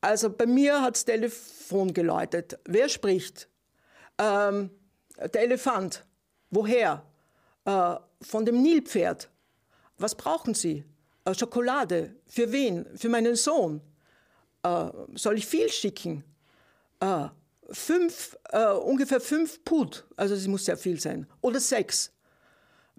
[0.00, 2.58] also bei mir hat das Telefon geläutet.
[2.64, 3.48] Wer spricht?
[4.18, 4.70] Ähm,
[5.16, 6.04] der Elefant.
[6.50, 7.04] Woher?
[7.64, 9.30] Äh, von dem Nilpferd.
[9.98, 10.84] Was brauchen Sie?
[11.29, 12.15] Äh, Schokolade.
[12.27, 12.85] Für wen?
[12.95, 13.81] Für meinen Sohn.
[14.63, 16.23] Äh, soll ich viel schicken?
[16.99, 17.27] Äh,
[17.71, 20.05] fünf, äh, ungefähr fünf Put.
[20.15, 21.27] Also es muss sehr viel sein.
[21.41, 22.11] Oder sechs.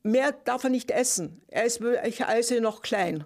[0.02, 1.42] Mehr darf er nicht essen.
[1.48, 3.24] Er ist, ich esse noch klein.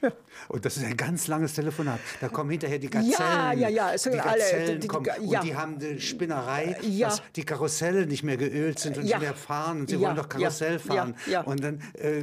[0.48, 2.00] Und das ist ein ganz langes Telefonat.
[2.20, 3.12] Da kommen hinterher die Gazellen.
[3.18, 3.92] Ja, ja, ja.
[3.94, 5.40] Es sind die alle, die, die, kommen, ja.
[5.40, 7.08] Und die haben eine Spinnerei, ja.
[7.08, 9.18] dass die Karusselle nicht mehr geölt sind und ja.
[9.18, 9.80] nicht mehr fahren.
[9.80, 11.14] Und sie wollen doch Karussell fahren.
[11.44, 12.22] Und dann, äh,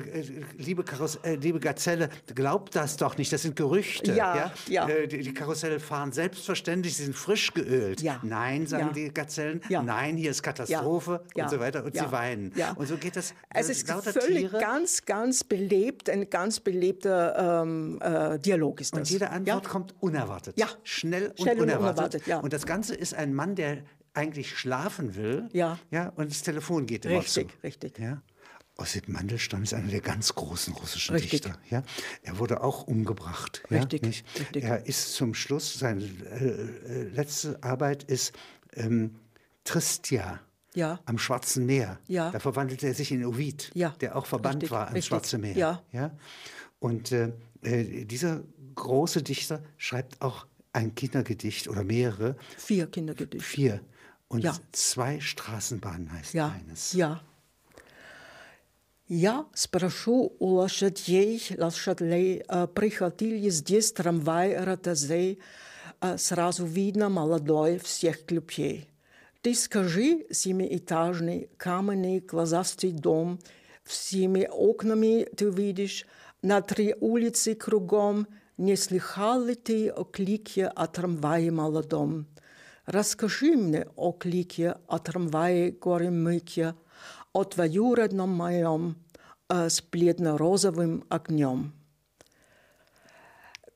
[0.58, 3.32] liebe, Karuss äh, liebe Gazelle, glaubt das doch nicht.
[3.32, 4.14] Das sind Gerüchte.
[4.14, 4.88] Ja, ja.
[4.88, 8.04] Äh, die, die, Karusselle fahren selbstverständlich, sie sind frisch geölt.
[8.24, 9.62] Nein, sagen die Gazellen.
[9.70, 11.84] Nein, hier ist Katastrophe und so weiter.
[11.84, 12.52] Und sie weinen.
[12.76, 13.34] Und so geht das.
[13.54, 14.60] Es ist völlig Tiere.
[14.60, 19.00] ganz, ganz belebt, ein ganz belebter ähm, äh, Dialog ist das.
[19.00, 19.70] Und jede Antwort ja?
[19.70, 20.58] kommt unerwartet.
[20.60, 20.68] Ja.
[20.84, 21.80] Schnell und Schnell unerwartet.
[21.80, 22.40] Und, unerwartet, ja.
[22.40, 23.84] und das Ganze ist ein Mann, der
[24.14, 25.48] eigentlich schlafen will.
[25.54, 25.80] Ja.
[25.90, 27.64] Ja, und das Telefon geht immer richtig, zu.
[27.64, 28.22] Richtig, Ja.
[28.78, 31.42] Ossip Mandelstam ist einer der ganz großen russischen richtig.
[31.42, 31.60] Dichter.
[31.70, 31.84] Ja?
[32.24, 33.62] Er wurde auch umgebracht.
[33.70, 34.40] Richtig, ja, nicht?
[34.40, 34.64] richtig.
[34.64, 38.34] Er ist zum Schluss, seine äh, äh, letzte Arbeit ist
[38.74, 39.16] ähm,
[39.66, 40.40] Tristia.
[40.74, 41.00] Ja.
[41.06, 42.00] Am Schwarzen Meer.
[42.08, 42.32] Ja.
[42.32, 43.90] Da verwandelte er sich in Ovid, ja.
[44.00, 45.10] der auch verbannt richtig, war ans richtig.
[45.10, 45.58] Schwarze Meer.
[45.58, 45.84] Ja.
[45.92, 46.18] Ja?
[46.80, 48.43] Und äh, äh, dieser
[48.75, 52.37] große Dichter schreibt auch ein Kindergedicht oder mehrere.
[52.59, 53.45] Vier Kindergedichte.
[53.45, 53.81] Vier.
[54.29, 54.57] Und ja.
[54.73, 56.49] zwei Straßenbahnen heißt ja.
[56.49, 56.93] eines.
[56.93, 57.23] Ja.
[59.09, 62.43] Я спрошу у лошадей, лошадлей,
[62.75, 65.39] приходили здесь трамвай Ротозей,
[66.17, 68.89] сразу видно молодой всех клюпей.
[69.43, 73.39] Ты скажи, семиэтажный, каменный, глазастый дом,
[73.85, 76.05] всеми окнами ты видишь,
[76.43, 82.27] на три улицы кругом, не слыхал ли ты о клике о трамвае молодом?
[82.87, 86.75] Расскажи мне о клике о трамвае горемыке,
[87.33, 88.97] о двоюродном моем,
[89.49, 91.73] с бледно-розовым огнем.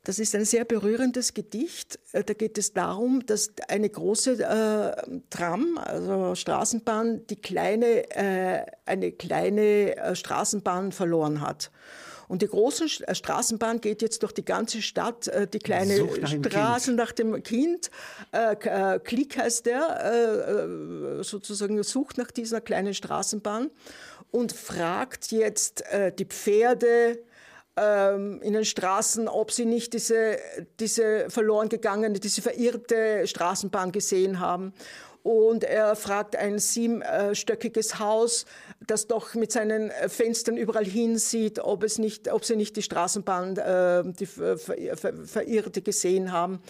[0.02, 1.98] Das ist ein sehr berührendes Gedicht.
[2.12, 9.12] Da geht es darum, dass eine große äh, Tram, also Straßenbahn, die kleine, äh, eine
[9.12, 11.70] kleine äh, Straßenbahn verloren hat.
[12.27, 16.95] Und die große Straßenbahn geht jetzt durch die ganze Stadt, äh, die kleine nach Straßen
[16.95, 17.91] nach dem Kind.
[18.31, 20.67] Äh, äh, Klick heißt der,
[21.21, 23.69] sozusagen sucht nach dieser kleinen Straßenbahn
[24.31, 25.83] und fragt jetzt
[26.17, 27.19] die Pferde,
[27.77, 30.37] ähm, in den Straßen, ob sie nicht diese,
[30.79, 34.73] diese verloren gegangene, diese verirrte Straßenbahn gesehen haben.
[35.23, 38.45] Und er fragt ein siebenstöckiges Haus,
[38.87, 43.57] das doch mit seinen Fenstern überall hinsieht, ob, es nicht, ob sie nicht die Straßenbahn,
[43.57, 46.61] äh, die ver, ver, verirrte gesehen haben.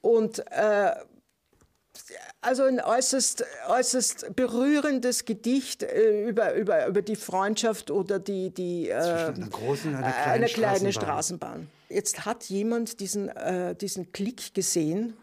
[0.00, 0.92] Und äh,
[2.40, 8.88] also ein äußerst, äußerst berührendes Gedicht äh, über, über, über die Freundschaft oder die, die
[8.88, 11.70] äh, einer großen einer kleinen, eine kleine Straßenbahn.
[11.88, 15.16] Jetzt hat jemand diesen, äh, diesen Klick gesehen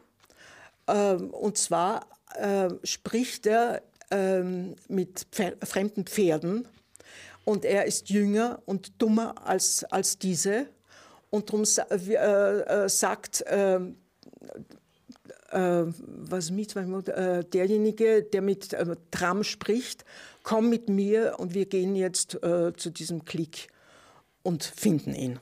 [0.88, 5.26] ähm, und zwar äh, spricht er ähm, mit
[5.63, 6.67] fremden Pferden
[7.45, 10.67] und er ist jünger und dummer als, als diese
[11.30, 13.95] und darum äh, äh, sagt ähm,
[15.52, 20.06] äh, was mit, äh, derjenige, der mit äh, Tram spricht,
[20.43, 23.67] komm mit mir und wir gehen jetzt zu diesem Klick.
[24.43, 25.39] und finden ihn.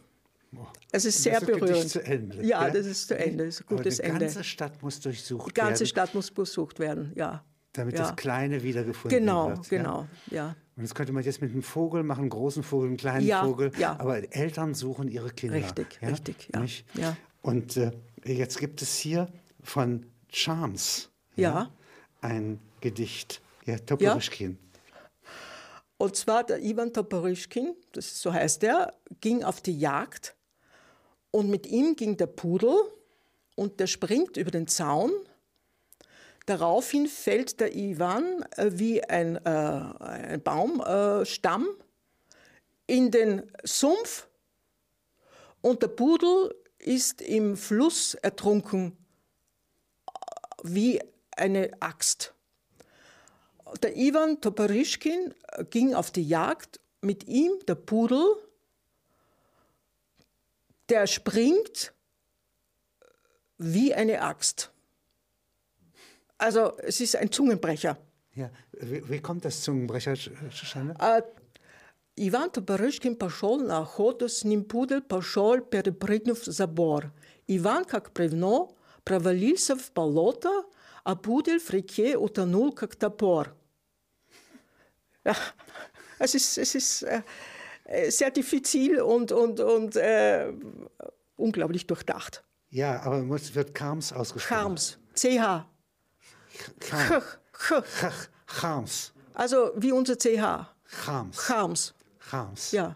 [0.92, 1.90] Es ist sehr berührend.
[1.90, 3.46] Zu Ende, ja, ja, das ist zu Ende.
[3.46, 4.20] Das ist ein gutes die Ende.
[4.20, 5.48] Die ganze Stadt muss durchsucht werden.
[5.48, 7.44] Die ganze werden, Stadt muss besucht werden, ja.
[7.80, 8.08] Damit ja.
[8.08, 9.70] das Kleine wiedergefunden genau, wird.
[9.70, 10.56] Genau, genau, ja.
[10.76, 13.46] Und das könnte man jetzt mit einem Vogel machen, einen großen Vogel, einen kleinen ja,
[13.46, 13.72] Vogel.
[13.78, 13.98] Ja.
[13.98, 15.56] Aber Eltern suchen ihre Kinder.
[15.56, 16.66] Richtig, richtig, ja.
[17.02, 17.18] ja.
[17.42, 17.92] Und äh,
[18.26, 19.30] jetzt gibt es hier
[19.64, 21.72] von Charms ja.
[22.20, 24.58] ein Gedicht, ja, Toporischkin.
[25.96, 30.36] Und zwar der Ivan Toporischkin, das so heißt er, ging auf die Jagd
[31.32, 32.76] und mit ihm ging der Pudel
[33.56, 35.12] und der springt über den Zaun.
[36.50, 41.68] Daraufhin fällt der Ivan äh, wie ein, äh, ein Baumstamm
[42.88, 44.28] äh, in den Sumpf
[45.62, 48.98] und der Pudel ist im Fluss ertrunken
[50.64, 51.00] wie
[51.38, 52.34] eine Axt.
[53.84, 55.36] Der Ivan Toporischkin
[55.70, 58.26] ging auf die Jagd, mit ihm der Pudel,
[60.90, 61.94] der springt
[63.60, 64.72] wie eine Axt.
[66.39, 67.97] Also es ist ein Zungenbrecher.
[68.35, 70.95] Ja, wie, wie kommt das Zungenbrecher zustande?
[70.99, 71.23] Äh,
[72.17, 77.13] Иван Топорышкин пошел на охоту, с ним пудель пошел, перепрыгнув забор.
[77.49, 80.65] Иван, как бревно, провалился в болото,
[81.03, 83.55] а пудель в реке утонул, как топор.
[85.25, 85.35] Ja,
[86.19, 90.53] es ist, es ist äh, sehr diffizil und, und, und äh,
[91.37, 92.45] unglaublich durchdacht.
[92.69, 94.61] Ja, aber es wird Karms ausgesprochen.
[94.61, 95.67] Karms, CH.
[98.48, 99.14] Charms.
[99.34, 100.66] Also wie unser CH.
[101.06, 101.38] Charms.
[101.38, 101.94] Charms.
[102.20, 102.72] Charms.
[102.72, 102.96] Ja.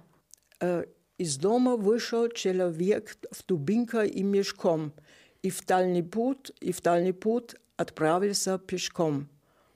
[0.60, 0.86] Э,
[1.18, 4.94] из дома вышел человек в дубинка и мешком,
[5.42, 9.30] и в дальний путь, и в дальний путь отправился пешком.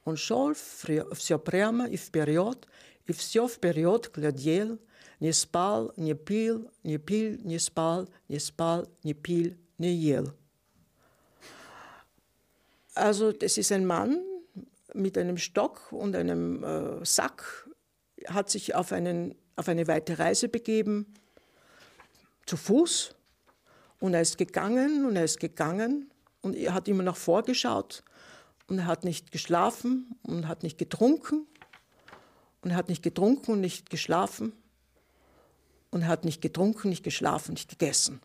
[0.04, 2.68] Он шел все прямо и вперед,
[3.06, 4.80] и все вперед глядел,
[5.20, 10.34] не спал, не пил, не пил, не спал, не спал, не пил, не ел.
[12.98, 14.22] Also das ist ein Mann
[14.94, 17.70] mit einem Stock und einem äh, Sack,
[18.28, 21.14] hat sich auf, einen, auf eine weite Reise begeben,
[22.46, 23.16] zu Fuß.
[24.00, 28.04] Und er ist gegangen und er ist gegangen und er hat immer nach vorgeschaut
[28.68, 31.48] und er hat nicht geschlafen und hat nicht getrunken
[32.62, 34.54] und er hat nicht getrunken und nicht geschlafen
[35.90, 38.20] und er hat nicht getrunken, nicht geschlafen, nicht gegessen.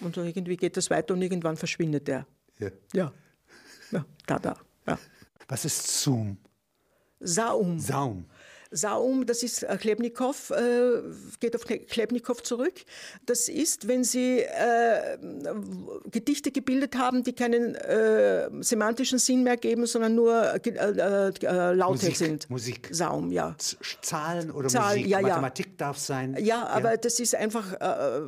[0.00, 2.26] Und so irgendwie geht das weiter und irgendwann verschwindet er.
[2.58, 2.70] Ja.
[2.94, 3.12] Ja.
[3.90, 4.56] Ja, da, da.
[4.86, 4.98] Ja.
[5.48, 6.38] Was ist Zoom?
[7.20, 7.78] Saum.
[7.78, 8.24] Saum.
[8.72, 11.02] Saum, das ist Klebnikow, äh,
[11.40, 12.84] geht auf Klebnikow zurück.
[13.26, 15.18] Das ist, wenn Sie äh,
[16.08, 21.94] Gedichte gebildet haben, die keinen äh, semantischen Sinn mehr geben, sondern nur äh, äh, Laute
[21.94, 22.48] Musik, sind.
[22.48, 22.88] Musik.
[22.92, 23.56] Saum, ja.
[23.58, 25.72] Z Zahlen oder Zahlen, Musik, ja, Mathematik ja.
[25.76, 26.36] darf sein.
[26.38, 28.20] Ja, aber das ist einfach äh,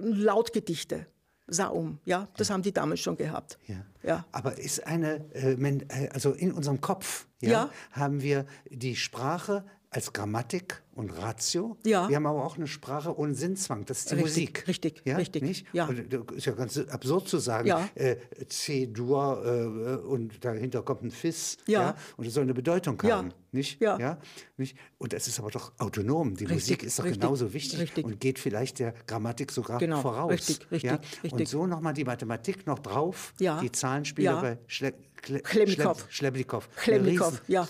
[0.00, 1.06] Lautgedichte.
[1.48, 2.54] Saum, ja, das ja.
[2.54, 3.58] haben die damals schon gehabt.
[3.66, 3.84] Ja.
[4.02, 4.24] ja.
[4.32, 7.70] Aber ist eine, äh, also in unserem Kopf ja.
[7.92, 11.76] haben wir die Sprache als Grammatik und Ratio.
[11.86, 12.08] Ja.
[12.08, 13.84] Wir haben aber auch eine Sprache ohne Sinnzwang.
[13.84, 14.68] Das ist die richtig, Musik.
[14.68, 15.16] Richtig, ja?
[15.16, 15.42] richtig.
[15.44, 15.66] Nicht?
[15.72, 15.86] Ja.
[15.86, 17.88] Und ist ja ganz absurd zu sagen, ja.
[17.94, 18.16] äh,
[18.48, 21.56] C-Dur äh, und dahinter kommt ein Fis.
[21.68, 21.80] Ja.
[21.80, 21.96] ja.
[22.16, 23.28] Und es soll eine Bedeutung haben.
[23.28, 23.34] Ja.
[23.52, 23.80] Nicht?
[23.80, 23.96] Ja.
[23.98, 24.18] ja.
[24.56, 24.76] Nicht?
[24.98, 26.34] Und es ist aber doch autonom.
[26.34, 28.04] Die richtig, Musik ist doch richtig, genauso wichtig richtig.
[28.04, 30.02] und geht vielleicht der Grammatik sogar genau.
[30.02, 30.32] voraus.
[30.32, 31.00] Richtig, richtig, ja?
[31.22, 31.32] richtig.
[31.32, 33.60] Und so nochmal die Mathematik noch drauf, ja.
[33.60, 36.06] die Zahlenspiele bei Schle Chlemnikow.
[36.08, 36.68] Schlebnikow.
[36.76, 37.66] Chlemnikow, ja.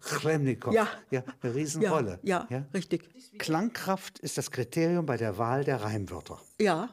[0.00, 0.72] Chlemnikow.
[0.72, 0.88] Ja.
[1.10, 1.22] ja.
[1.42, 2.18] Eine Riesenrolle.
[2.22, 3.08] Ja, ja, richtig.
[3.38, 6.40] Klangkraft ist das Kriterium bei der Wahl der Reimwörter.
[6.60, 6.90] Ja,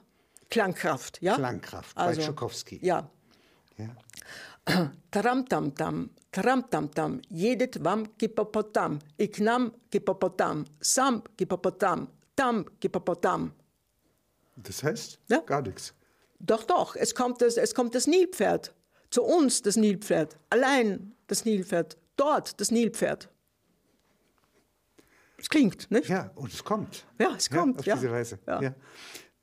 [0.49, 1.35] Klangkraft, ja.
[1.35, 2.79] Klangkraft also, bei Tchaikovsky.
[2.83, 3.09] Ja.
[3.77, 3.95] ja.
[5.11, 13.51] Taram tam tam, taram tam tam, jedet wam gipopotam, iknam gipopotam, sam gipopotam, tam gipopotam.
[14.55, 15.39] Das heißt ja?
[15.39, 15.93] gar nichts.
[16.39, 18.73] Doch, doch, es kommt das, es kommt das Nilpferd.
[19.13, 20.39] Zu uns das Nilpferd.
[20.49, 21.97] Allein das Nilpferd.
[22.15, 23.29] Dort das Nilpferd.
[25.37, 26.09] Es klingt, nicht?
[26.09, 27.05] Ja, und es kommt.
[27.19, 27.77] Ja, es kommt.
[27.77, 27.93] auf ja.
[27.93, 28.39] diese Weise.
[28.47, 28.59] Ja.
[28.59, 28.75] Ja.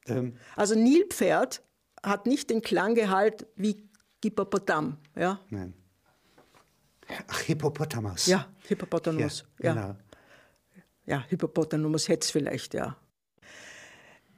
[0.06, 1.62] Ähm, also Nilpferd
[2.02, 3.88] hat nicht den Klanggehalt wie
[4.24, 4.98] Hippopotam.
[5.14, 5.38] Ja?
[5.50, 5.74] Nein.
[7.28, 8.26] Ach, Hippopotamus.
[8.26, 9.44] Ja, Hippopotamus.
[9.61, 9.96] Ja, Ja, genau.
[11.06, 12.96] ja Hippopotamus hätte es vielleicht, ja.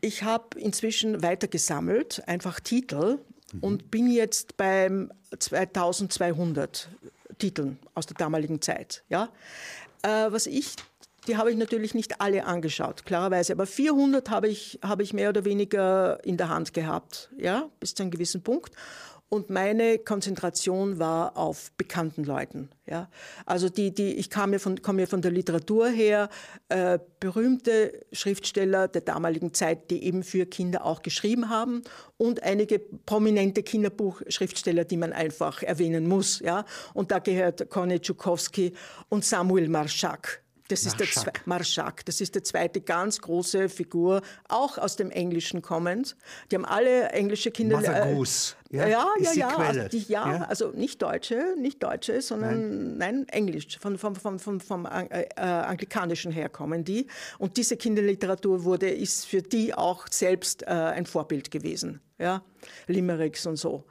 [0.03, 3.21] Ich habe inzwischen weiter gesammelt, einfach Titel,
[3.61, 6.88] und bin jetzt beim 2200
[7.38, 9.05] Titeln aus der damaligen Zeit.
[9.09, 9.31] Ja?
[10.03, 10.77] Äh, was ich,
[11.27, 15.29] die habe ich natürlich nicht alle angeschaut, klarerweise, aber 400 habe ich, habe ich mehr
[15.29, 18.75] oder weniger in der Hand gehabt, ja, bis zu einem gewissen Punkt.
[19.33, 22.68] Und meine Konzentration war auf bekannten Leuten.
[22.87, 23.09] Ja?
[23.47, 26.29] Also die, die, ich kam ja von, komme ja von der Literatur her,
[26.68, 31.81] äh, berühmte Schriftsteller der damaligen Zeit, die eben für Kinder auch geschrieben haben
[32.18, 36.40] und einige prominente Kinderbuchschriftsteller, die man einfach erwähnen muss.
[36.40, 36.66] Ja?
[36.92, 38.75] Und da gehört Korney Tchaikovsky
[39.09, 40.41] und Samuel Marschak.
[40.72, 41.35] Das ist, Marschak.
[41.35, 42.04] der Marschak.
[42.06, 46.16] das ist die zweite ganz große Figur, auch aus dem Englischen kommend.
[46.50, 47.76] Die haben alle englische Kinder.
[47.76, 48.54] Mother äh, Goose.
[48.70, 49.32] Ja, ja, ja.
[49.35, 53.98] ja, also, die, ja, ja, also nicht Deutsche, nicht Deutsche, sondern nein, nein Englisch, von,
[53.98, 57.06] vom, vom, vom, vom äh, äh, Anglikanischen her kommen die.
[57.38, 62.42] Und diese Kinderliteratur wurde, ist für die auch selbst äh, ein Vorbild gewesen ja,
[62.87, 63.85] Limericks und so.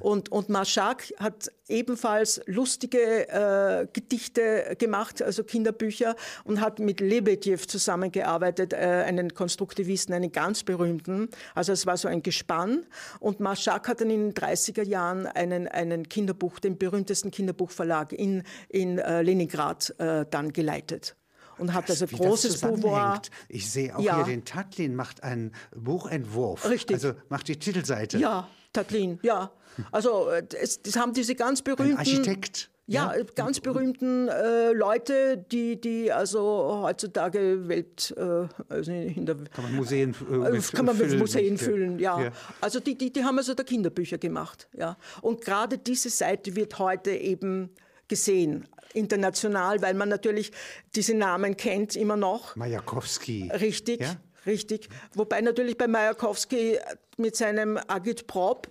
[0.00, 7.58] Und, und Marschak hat ebenfalls lustige äh, Gedichte gemacht, also Kinderbücher, und hat mit Lebedjew
[7.58, 11.28] zusammengearbeitet, äh, einen Konstruktivisten, einen ganz berühmten.
[11.54, 12.86] Also es war so ein Gespann.
[13.20, 18.42] Und Marschak hat dann in den 30er Jahren einen, einen Kinderbuch, den berühmtesten Kinderbuchverlag in,
[18.68, 21.16] in äh, Leningrad äh, dann geleitet
[21.58, 23.20] und hat also großes Pouvoir.
[23.48, 24.16] Ich sehe auch ja.
[24.16, 26.68] hier, den Tatlin macht einen Buchentwurf.
[26.68, 26.94] Richtig.
[26.94, 28.18] Also macht die Titelseite.
[28.18, 29.50] Ja, Tatlin, ja.
[29.92, 31.92] Also äh, es, das haben diese ganz berühmten...
[31.92, 32.70] Ein Architekt.
[32.88, 39.34] Ja, ja, ganz berühmten äh, Leute, die, die also heutzutage Welt, äh, also in der
[39.34, 42.22] kann man Museen, äh, mit kann man mit Museen füllen, ja.
[42.22, 42.32] ja.
[42.60, 44.96] Also die, die, die haben also da Kinderbücher gemacht, ja.
[45.20, 47.70] Und gerade diese Seite wird heute eben
[48.08, 50.52] gesehen, international, weil man natürlich
[50.94, 52.56] diese Namen kennt immer noch.
[52.56, 53.50] Majakowski.
[53.52, 54.00] Richtig.
[54.00, 54.16] Ja?
[54.46, 54.88] Richtig.
[55.14, 56.78] Wobei natürlich bei Majakowski
[57.16, 58.68] mit seinem Agitprop,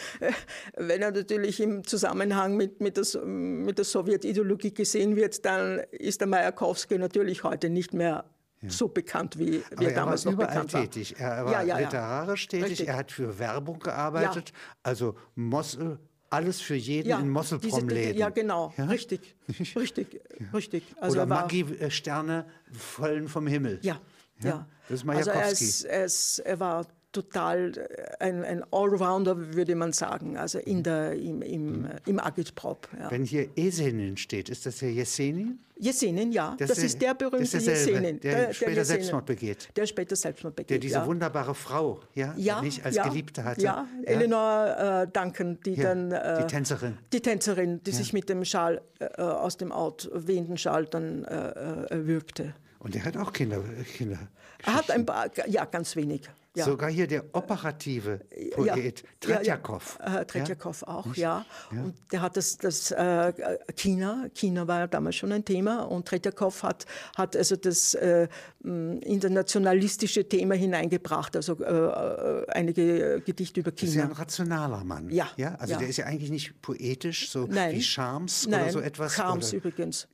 [0.76, 6.20] wenn er natürlich im Zusammenhang mit, mit, das, mit der Sowjetideologie gesehen wird, dann ist
[6.20, 8.24] der Majakowski natürlich heute nicht mehr
[8.62, 8.70] ja.
[8.70, 10.80] so bekannt, wie, wie er, er damals noch bekannt war.
[10.80, 11.16] tätig.
[11.18, 12.88] Er war ja, ja, literarisch tätig, Richtig.
[12.88, 15.98] er hat für Werbung gearbeitet, also Mossel
[16.34, 18.18] alles für jeden ja, in Mosselprom-Läden.
[18.18, 18.84] Ja, genau, ja?
[18.86, 19.34] richtig,
[19.76, 20.46] richtig, ja.
[20.52, 20.82] richtig.
[21.00, 23.78] Also Oder Maggi-Sterne fallen vom Himmel.
[23.82, 24.00] Ja,
[24.42, 24.66] ja.
[24.88, 25.38] Das ist Majakowski.
[25.38, 30.58] Also er, ist, er, er war total äh, ein, ein Allrounder, würde man sagen, also
[30.58, 31.88] in der, im, im, mhm.
[32.04, 32.88] im Agitprop.
[32.98, 33.10] Ja.
[33.10, 35.60] Wenn hier Esenin steht, ist das der Jesenin?
[35.76, 36.54] Jesenin, ja.
[36.58, 38.20] Das, das ist der berühmte ist Jesenin.
[38.20, 39.68] Der, der, später der Selbstmord begeht.
[39.74, 41.06] Der später Selbstmord begeht, Der diese ja.
[41.06, 43.62] wunderbare Frau, ja, ja nicht als ja, Geliebte hatte.
[43.62, 46.12] Ja, Eleanor äh, Duncan, die dann...
[46.12, 46.98] Äh, die Tänzerin.
[47.12, 51.48] Die Tänzerin, die sich mit dem Schal, äh, aus dem Out wehenden Schal dann äh,
[51.48, 52.54] äh, erwürgte.
[52.78, 53.62] Und er hat auch Kinder.
[53.96, 54.18] Kinder
[54.66, 56.28] er hat ein paar, ja, ganz wenig.
[56.56, 56.66] Ja.
[56.66, 58.20] Sogar hier der operative
[58.52, 59.98] Poet ja, Tretjakow.
[59.98, 60.20] Ja, ja.
[60.20, 61.44] Äh, Tretjakow auch, ja.
[61.72, 63.32] Und der hat das, das äh,
[63.74, 66.86] China, China war ja damals schon ein Thema und Tretjakow hat,
[67.16, 68.28] hat also das äh,
[68.62, 73.86] internationalistische Thema hineingebracht, also äh, äh, einige Gedichte über China.
[73.86, 75.10] Das ist ja ein rationaler Mann.
[75.10, 75.28] Ja.
[75.36, 75.56] ja?
[75.56, 77.74] Also der ist ja eigentlich nicht poetisch, so Nein.
[77.74, 78.62] wie Charms Nein.
[78.62, 79.14] oder so etwas.
[79.14, 80.06] Charms übrigens.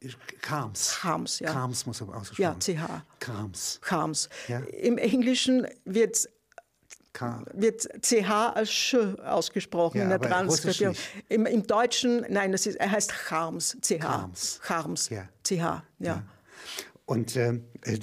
[0.43, 0.95] Charms.
[0.95, 1.53] Charms, ja.
[1.53, 2.61] Charms muss aber ausgesprochen.
[2.77, 3.05] Ja, CH.
[3.23, 3.81] Charms.
[3.83, 4.29] Charms.
[4.49, 4.61] Ja.
[4.61, 6.29] Im Englischen wird
[7.13, 7.45] K.
[7.53, 10.95] wird CH als Sch ausgesprochen ja, in der Transkription.
[11.29, 14.01] Im, Im, Deutschen, nein, das ist, er heißt Charms, CH.
[14.01, 14.61] Charms.
[14.63, 15.29] Charms, ja.
[15.43, 15.83] CH, ja.
[15.99, 16.25] ja.
[17.11, 17.99] Und, äh, äh,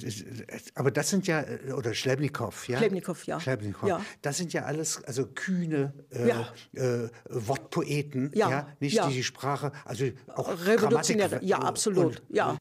[0.74, 2.76] aber das sind ja, äh, oder Schlebnikow, ja?
[2.76, 3.40] Schlebnikow, ja.
[3.40, 3.88] Schlebnikow.
[3.88, 4.04] Ja.
[4.20, 6.52] Das sind ja alles, also kühne äh, ja.
[6.74, 8.50] äh, Wortpoeten, ja.
[8.50, 8.68] ja?
[8.80, 9.08] Nicht ja.
[9.08, 10.04] die die Sprache, also
[10.34, 12.58] auch Revolutionäre, ja, absolut, und, ja.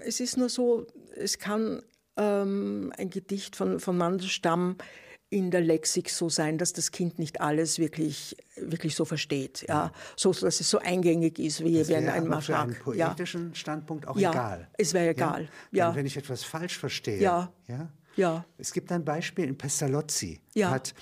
[0.00, 1.82] Es ist nur so, es kann
[2.16, 4.76] ähm, ein Gedicht von, von Mandelstam
[5.28, 9.64] in der Lexik so sein, dass das Kind nicht alles wirklich, wirklich so versteht.
[9.68, 9.92] Ja?
[10.14, 13.54] So, dass es so eingängig ist wie, das wie ein, ein Für einen poetischen ja.
[13.54, 14.68] Standpunkt auch ja, egal.
[14.78, 15.48] Es wäre egal.
[15.72, 15.94] Ja?
[15.94, 17.20] Wenn ich etwas falsch verstehe.
[17.20, 17.52] Ja.
[17.66, 17.88] Ja?
[18.14, 18.44] ja.
[18.56, 20.40] Es gibt ein Beispiel in Pestalozzi.
[20.54, 20.70] Ja.
[20.70, 20.94] Hat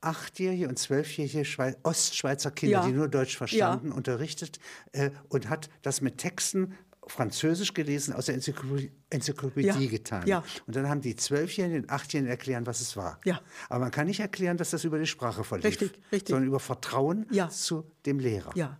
[0.00, 2.86] achtjährige und zwölfjährige Schwe Ostschweizer Kinder, ja.
[2.86, 3.94] die nur Deutsch verstanden, ja.
[3.94, 4.60] unterrichtet
[4.92, 6.74] äh, und hat das mit Texten
[7.08, 9.90] Französisch gelesen, aus der Enzyklopädie, Enzyklopädie ja.
[9.90, 10.26] getan.
[10.26, 10.44] Ja.
[10.66, 13.20] Und dann haben die Zwölfjährigen und Achtjährigen erklären, was es war.
[13.24, 13.40] Ja.
[13.68, 16.28] Aber man kann nicht erklären, dass das über die Sprache verlief, richtig, richtig.
[16.28, 18.52] sondern über Vertrauen zu dem Lehrer.
[18.54, 18.78] Ja.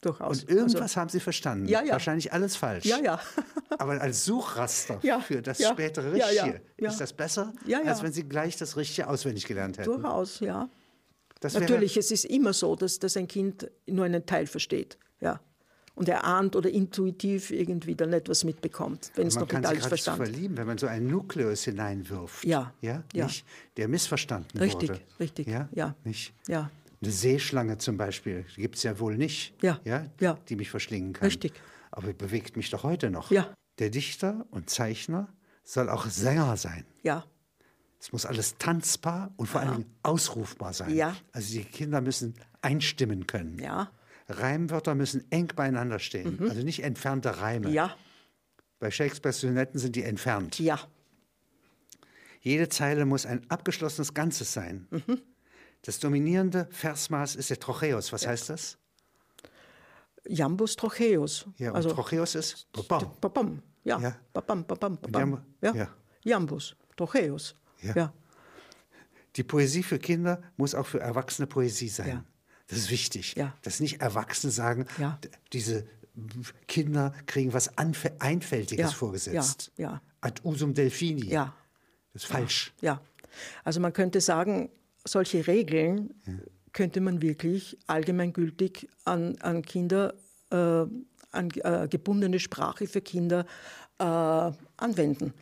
[0.00, 0.44] Durchaus.
[0.44, 1.66] Und irgendwas also, haben sie verstanden.
[1.66, 1.92] Ja, ja.
[1.92, 2.84] Wahrscheinlich alles falsch.
[2.84, 3.20] Ja, ja.
[3.78, 7.52] Aber als Suchraster ja, für das ja, spätere Richtige ist das besser,
[7.84, 9.90] als wenn sie gleich das Richtige auswendig gelernt hätten.
[9.90, 10.68] Durchaus, ja.
[11.42, 14.98] Natürlich, es ist immer so, dass, dass ein Kind nur einen Teil versteht.
[15.20, 15.40] Ja
[15.98, 20.20] und er ahnt oder intuitiv irgendwie dann etwas mitbekommt, wenn es noch nicht alles verstanden
[20.20, 22.44] Man kann sich verlieben, wenn man so einen Nukleus hineinwirft.
[22.44, 22.72] Ja.
[22.80, 23.02] ja?
[23.12, 23.26] ja.
[23.26, 23.44] Nicht,
[23.76, 25.00] der missverstanden richtig, wurde.
[25.18, 25.46] Richtig, richtig.
[25.48, 25.68] Ja?
[25.72, 25.94] ja.
[26.04, 26.34] Nicht?
[26.46, 26.70] Ja.
[27.02, 29.80] Eine Seeschlange zum Beispiel gibt es ja wohl nicht, ja.
[29.84, 30.06] Ja?
[30.20, 30.38] ja.
[30.48, 31.26] die mich verschlingen kann.
[31.26, 31.52] Richtig.
[31.90, 33.32] Aber bewegt mich doch heute noch.
[33.32, 33.52] Ja.
[33.80, 35.28] Der Dichter und Zeichner
[35.64, 36.84] soll auch Sänger sein.
[37.02, 37.24] Ja.
[38.00, 40.94] Es muss alles tanzbar und vor allem ausrufbar sein.
[40.94, 41.16] Ja.
[41.32, 43.58] Also die Kinder müssen einstimmen können.
[43.58, 43.90] Ja.
[44.28, 46.50] Reimwörter müssen eng beieinander stehen, mhm.
[46.50, 47.70] also nicht entfernte Reime.
[47.70, 47.96] Ja.
[48.78, 50.58] Bei Shakespeares Sonetten sind die entfernt.
[50.58, 50.78] Ja.
[52.40, 54.86] Jede Zeile muss ein abgeschlossenes Ganzes sein.
[54.90, 55.20] Mhm.
[55.82, 58.12] Das dominierende Versmaß ist der Trocheus.
[58.12, 58.30] Was ja.
[58.30, 58.78] heißt das?
[60.26, 61.46] Jambus Trocheus.
[61.56, 63.12] Ja, und also, Trocheus ist babam.
[63.20, 63.62] babam.
[63.84, 64.16] Ja, ja.
[64.32, 65.44] babam, babam, babam.
[65.62, 65.74] Ja.
[65.74, 65.88] ja.
[66.22, 67.54] Jambus Trocheus.
[67.82, 67.94] Ja.
[67.94, 68.12] ja.
[69.36, 72.24] Die Poesie für Kinder muss auch für Erwachsene Poesie sein.
[72.68, 72.74] Ja.
[72.74, 73.34] Das ist wichtig.
[73.36, 73.54] Ja.
[73.62, 75.18] Dass nicht Erwachsene sagen, ja.
[75.52, 75.86] diese
[76.66, 79.72] Kinder kriegen was Einfältiges vorgesetzt.
[79.76, 80.02] Ja.
[80.20, 81.26] Ad usum Delphini.
[81.26, 81.54] Ja.
[82.12, 82.72] Das ist falsch.
[82.80, 83.00] Ja.
[83.64, 84.70] Also man könnte sagen,
[85.04, 86.14] solche Regeln
[86.72, 90.14] könnte man wirklich allgemeingültig an, an Kinder,
[90.50, 93.46] äh, an äh, gebundene Sprache für Kinder
[93.98, 94.04] äh,
[94.76, 95.34] anwenden.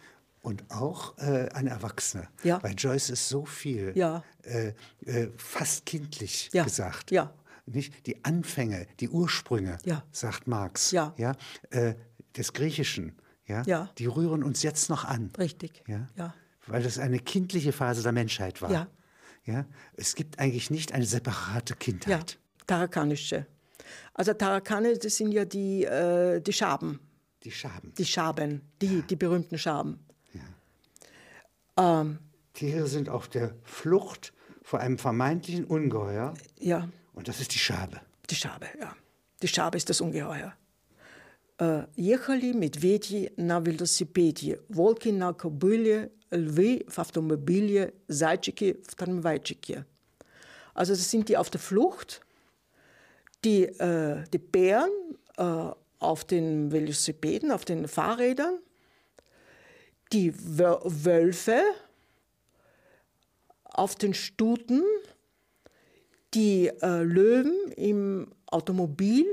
[0.46, 2.28] Und auch äh, an Erwachsene.
[2.44, 2.58] Ja.
[2.58, 4.22] Bei Joyce ist so viel ja.
[4.44, 4.74] Äh,
[5.04, 6.62] äh, fast kindlich ja.
[6.62, 7.10] gesagt.
[7.10, 7.34] Ja.
[7.66, 8.06] Nicht?
[8.06, 10.04] Die Anfänge, die Ursprünge, ja.
[10.12, 11.12] sagt Marx, ja.
[11.16, 11.34] Ja?
[12.36, 13.16] des Griechischen,
[13.48, 13.64] ja?
[13.66, 13.90] ja?
[13.98, 15.32] die rühren uns jetzt noch an.
[15.36, 15.82] Richtig.
[15.88, 16.06] Ja?
[16.14, 16.32] Ja.
[16.68, 18.70] Weil das eine kindliche Phase der Menschheit war.
[18.70, 18.86] Ja.
[19.46, 19.66] Ja?
[19.96, 22.32] Es gibt eigentlich nicht eine separate Kindheit.
[22.32, 23.46] Ja, tarakanische.
[24.14, 27.00] Also Tarakane, das sind ja die, äh, die Schaben.
[27.42, 27.92] Die Schaben.
[27.98, 30.05] Die Schaben, die, die berühmten Schaben.
[31.77, 32.01] Ja.
[32.01, 32.19] Ähm,
[32.53, 36.33] Tiere sind auf der Flucht vor einem vermeintlichen Ungeheuer.
[36.59, 36.89] Ja.
[37.13, 38.01] Und das ist die Schabe.
[38.29, 38.95] Die Schabe, ja.
[39.41, 40.53] Die Schabe ist das Ungeheuer.
[41.95, 49.85] Ехали медведи на велосипеде, волки на кобыле, львы в автомобиле, зайчики в трамвайчике.
[50.73, 52.21] Also das sind die auf der Flucht,
[53.43, 54.89] die, äh, die Bären
[55.37, 58.57] äh, auf den Velocipeden, auf den Fahrrädern,
[60.12, 61.62] die Wölfe
[63.64, 64.82] auf den Stuten,
[66.34, 69.26] die äh, Löwen im Automobil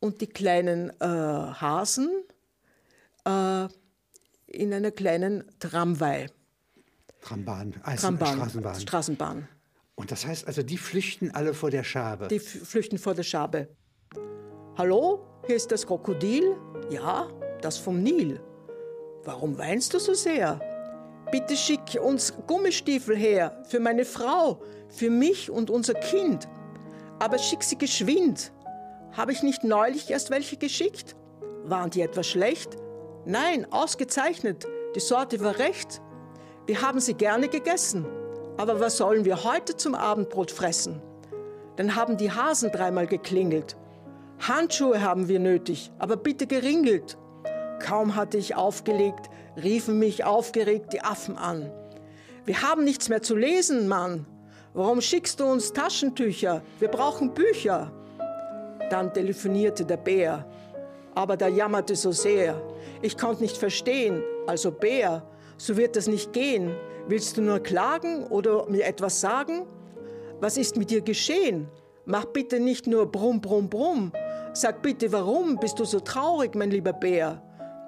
[0.00, 2.10] und die kleinen äh, Hasen
[3.24, 3.68] äh,
[4.46, 6.26] in einer kleinen Tramway.
[7.20, 8.80] Trambahn, also Trambahn, Straßenbahn.
[8.80, 9.48] Straßenbahn.
[9.94, 12.28] Und das heißt also, die flüchten alle vor der Schabe.
[12.28, 13.68] Die flüchten vor der Schabe.
[14.78, 16.56] Hallo, hier ist das Krokodil.
[16.88, 17.28] Ja,
[17.60, 18.40] das vom Nil.
[19.24, 20.60] Warum weinst du so sehr?
[21.30, 26.48] Bitte schick uns Gummistiefel her für meine Frau, für mich und unser Kind.
[27.18, 28.52] Aber schick sie geschwind.
[29.12, 31.16] Habe ich nicht neulich erst welche geschickt?
[31.64, 32.76] Waren die etwas schlecht?
[33.26, 34.66] Nein, ausgezeichnet.
[34.94, 36.00] Die Sorte war recht.
[36.66, 38.06] Wir haben sie gerne gegessen.
[38.56, 41.02] Aber was sollen wir heute zum Abendbrot fressen?
[41.76, 43.76] Dann haben die Hasen dreimal geklingelt.
[44.40, 47.18] Handschuhe haben wir nötig, aber bitte geringelt.
[47.80, 51.70] Kaum hatte ich aufgelegt, riefen mich aufgeregt die Affen an.
[52.44, 54.26] Wir haben nichts mehr zu lesen, Mann.
[54.72, 56.62] Warum schickst du uns Taschentücher?
[56.78, 57.92] Wir brauchen Bücher.
[58.90, 60.46] Dann telefonierte der Bär.
[61.14, 62.60] Aber der jammerte so sehr.
[63.02, 64.22] Ich konnte nicht verstehen.
[64.46, 65.26] Also Bär,
[65.56, 66.74] so wird das nicht gehen.
[67.08, 69.66] Willst du nur klagen oder mir etwas sagen?
[70.40, 71.68] Was ist mit dir geschehen?
[72.04, 74.12] Mach bitte nicht nur Brumm, Brumm, Brumm.
[74.52, 77.42] Sag bitte, warum bist du so traurig, mein lieber Bär?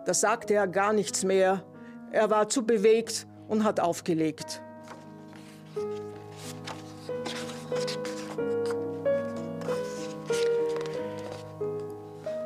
[0.04, 1.62] Da sagte er gar nichts mehr.
[2.10, 4.62] Er war zu bewegt und hat aufgelegt.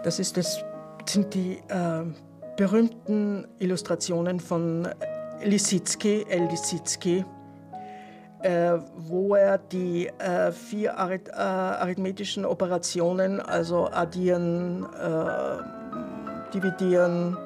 [0.04, 0.64] Das, das
[1.06, 2.04] sind die äh,
[2.56, 4.88] berühmten Illustrationen von
[5.42, 7.24] Lisitsky, El Lisitsky,
[8.42, 17.36] äh, wo er die äh, vier Arith äh, arithmetischen Operationen, also addieren, äh, dividieren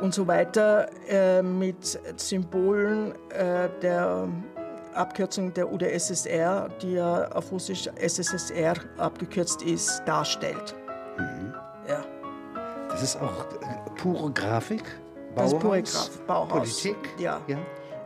[0.00, 4.28] und so weiter, äh, mit Symbolen äh, der
[4.94, 10.74] Abkürzung der UdSSR, die ja auf Russisch SSSR abgekürzt ist, darstellt.
[11.18, 11.54] Mhm.
[11.88, 12.04] Ja.
[12.90, 14.82] Das ist auch äh, pure Grafik?
[15.34, 16.50] Bauhaus, das ist pure Grafik, Bauhaus.
[16.50, 16.96] Politik?
[17.18, 17.40] Ja.
[17.46, 17.58] ja.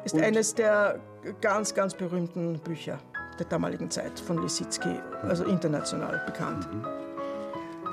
[0.04, 0.22] Ist Und?
[0.22, 0.98] eines der
[1.40, 2.98] ganz, ganz berühmten Bücher
[3.38, 6.68] der damaligen Zeit von Lisitsky, also international bekannt.
[6.72, 6.86] Mhm.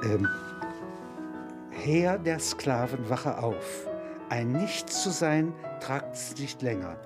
[0.04, 0.28] Ähm,
[1.72, 3.89] Heer der Sklaven, wache auf.
[4.30, 6.98] Ein Nichts zu sein, tragt's nicht länger.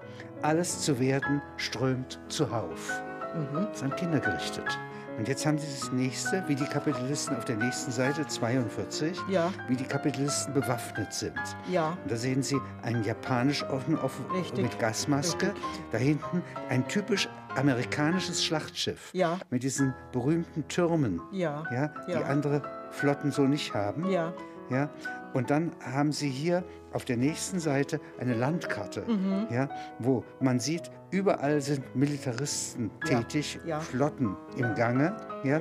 [0.41, 3.01] Alles zu werden, strömt zuhauf.
[3.33, 3.67] Mhm.
[3.69, 4.77] Das ist an Kinder gerichtet.
[5.17, 9.53] Und jetzt haben Sie das nächste, wie die Kapitalisten auf der nächsten Seite 42, ja.
[9.67, 11.39] wie die Kapitalisten bewaffnet sind.
[11.69, 11.95] Ja.
[12.03, 14.25] Und da sehen Sie ein japanisch offen, offen
[14.57, 15.47] mit Gasmaske.
[15.47, 15.63] Richtig.
[15.91, 19.37] Da hinten ein typisch amerikanisches Schlachtschiff ja.
[19.51, 21.63] mit diesen berühmten Türmen, ja.
[21.71, 24.09] Ja, die andere Flotten so nicht haben.
[24.09, 24.33] Ja.
[24.69, 24.89] Ja.
[25.33, 26.63] Und dann haben Sie hier
[26.93, 29.47] auf der nächsten Seite eine Landkarte, mhm.
[29.51, 29.69] ja,
[29.99, 33.79] wo man sieht, überall sind Militaristen tätig, ja, ja.
[33.79, 35.15] Flotten im Gange.
[35.43, 35.59] Ja.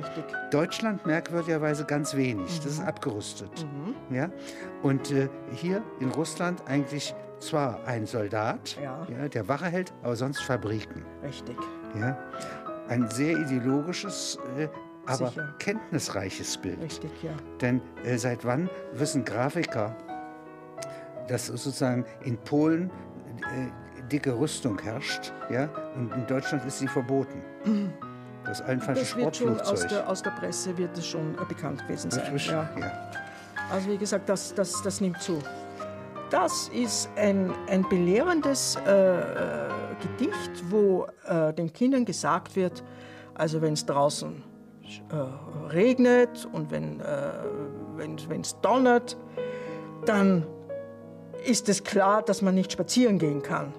[0.51, 2.63] Deutschland merkwürdigerweise ganz wenig, mhm.
[2.63, 2.87] das ist mhm.
[2.87, 3.65] abgerüstet.
[3.65, 4.15] Mhm.
[4.15, 4.29] Ja.
[4.81, 9.05] Und äh, hier in Russland eigentlich zwar ein Soldat, ja.
[9.09, 11.03] Ja, der Wache hält, aber sonst Fabriken.
[11.23, 11.57] Richtig.
[11.99, 12.17] Ja.
[12.87, 14.67] Ein sehr ideologisches, äh,
[15.05, 15.55] aber Sicher.
[15.59, 16.81] kenntnisreiches Bild.
[16.81, 17.31] Richtig, ja.
[17.59, 19.95] Denn äh, seit wann wissen Grafiker,
[21.27, 22.89] dass sozusagen in Polen
[23.41, 27.41] äh, dicke Rüstung herrscht, ja, und in Deutschland ist sie verboten.
[28.45, 29.67] Das ist allenfalls ein Sportflugzeug.
[29.67, 32.37] Aus der, aus der Presse wird es schon äh, bekannt gewesen sein.
[32.37, 32.69] Ja.
[32.77, 32.91] ja.
[33.71, 35.39] Also wie gesagt, das, das, das nimmt zu.
[36.29, 39.69] Das ist ein, ein belehrendes äh, äh
[40.01, 42.83] Gedicht, wo äh, den Kindern gesagt wird,
[43.35, 44.43] also wenn es draußen
[44.83, 49.15] äh, regnet und wenn es wenn, donnert,
[50.05, 50.45] dann
[51.45, 53.73] ist es klar, dass man nicht spazieren gehen kann.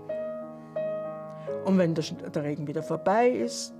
[1.65, 2.05] Und wenn der,
[2.43, 3.73] Regen wieder vorbei ist,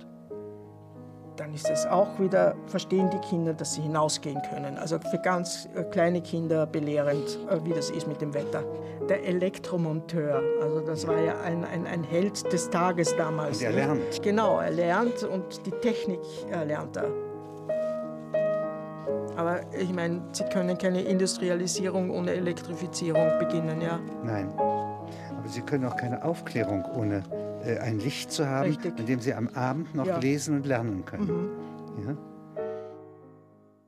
[1.37, 4.77] dann ist es auch wieder, verstehen die Kinder, dass sie hinausgehen können.
[4.77, 8.63] Also für ganz äh, kleine Kinder belehrend, äh, wie das ist mit dem Wetter.
[9.09, 13.59] Der Elektromonteur, also das war ja ein, ein, ein Held des Tages damals.
[13.59, 14.21] Und er lernt.
[14.23, 17.24] Genau, er lernt und die Technik lernt er.
[19.35, 23.99] Aber ich meine, Sie können keine Industrialisierung ohne Elektrifizierung beginnen, ja?
[24.23, 24.49] Nein.
[24.57, 27.23] Aber Sie können auch keine Aufklärung ohne
[27.63, 28.97] äh, ein Licht zu haben, Richtig.
[28.99, 30.17] in dem Sie am Abend noch ja.
[30.17, 31.49] lesen und lernen können.
[31.97, 32.07] Mhm.
[32.07, 32.17] Ja?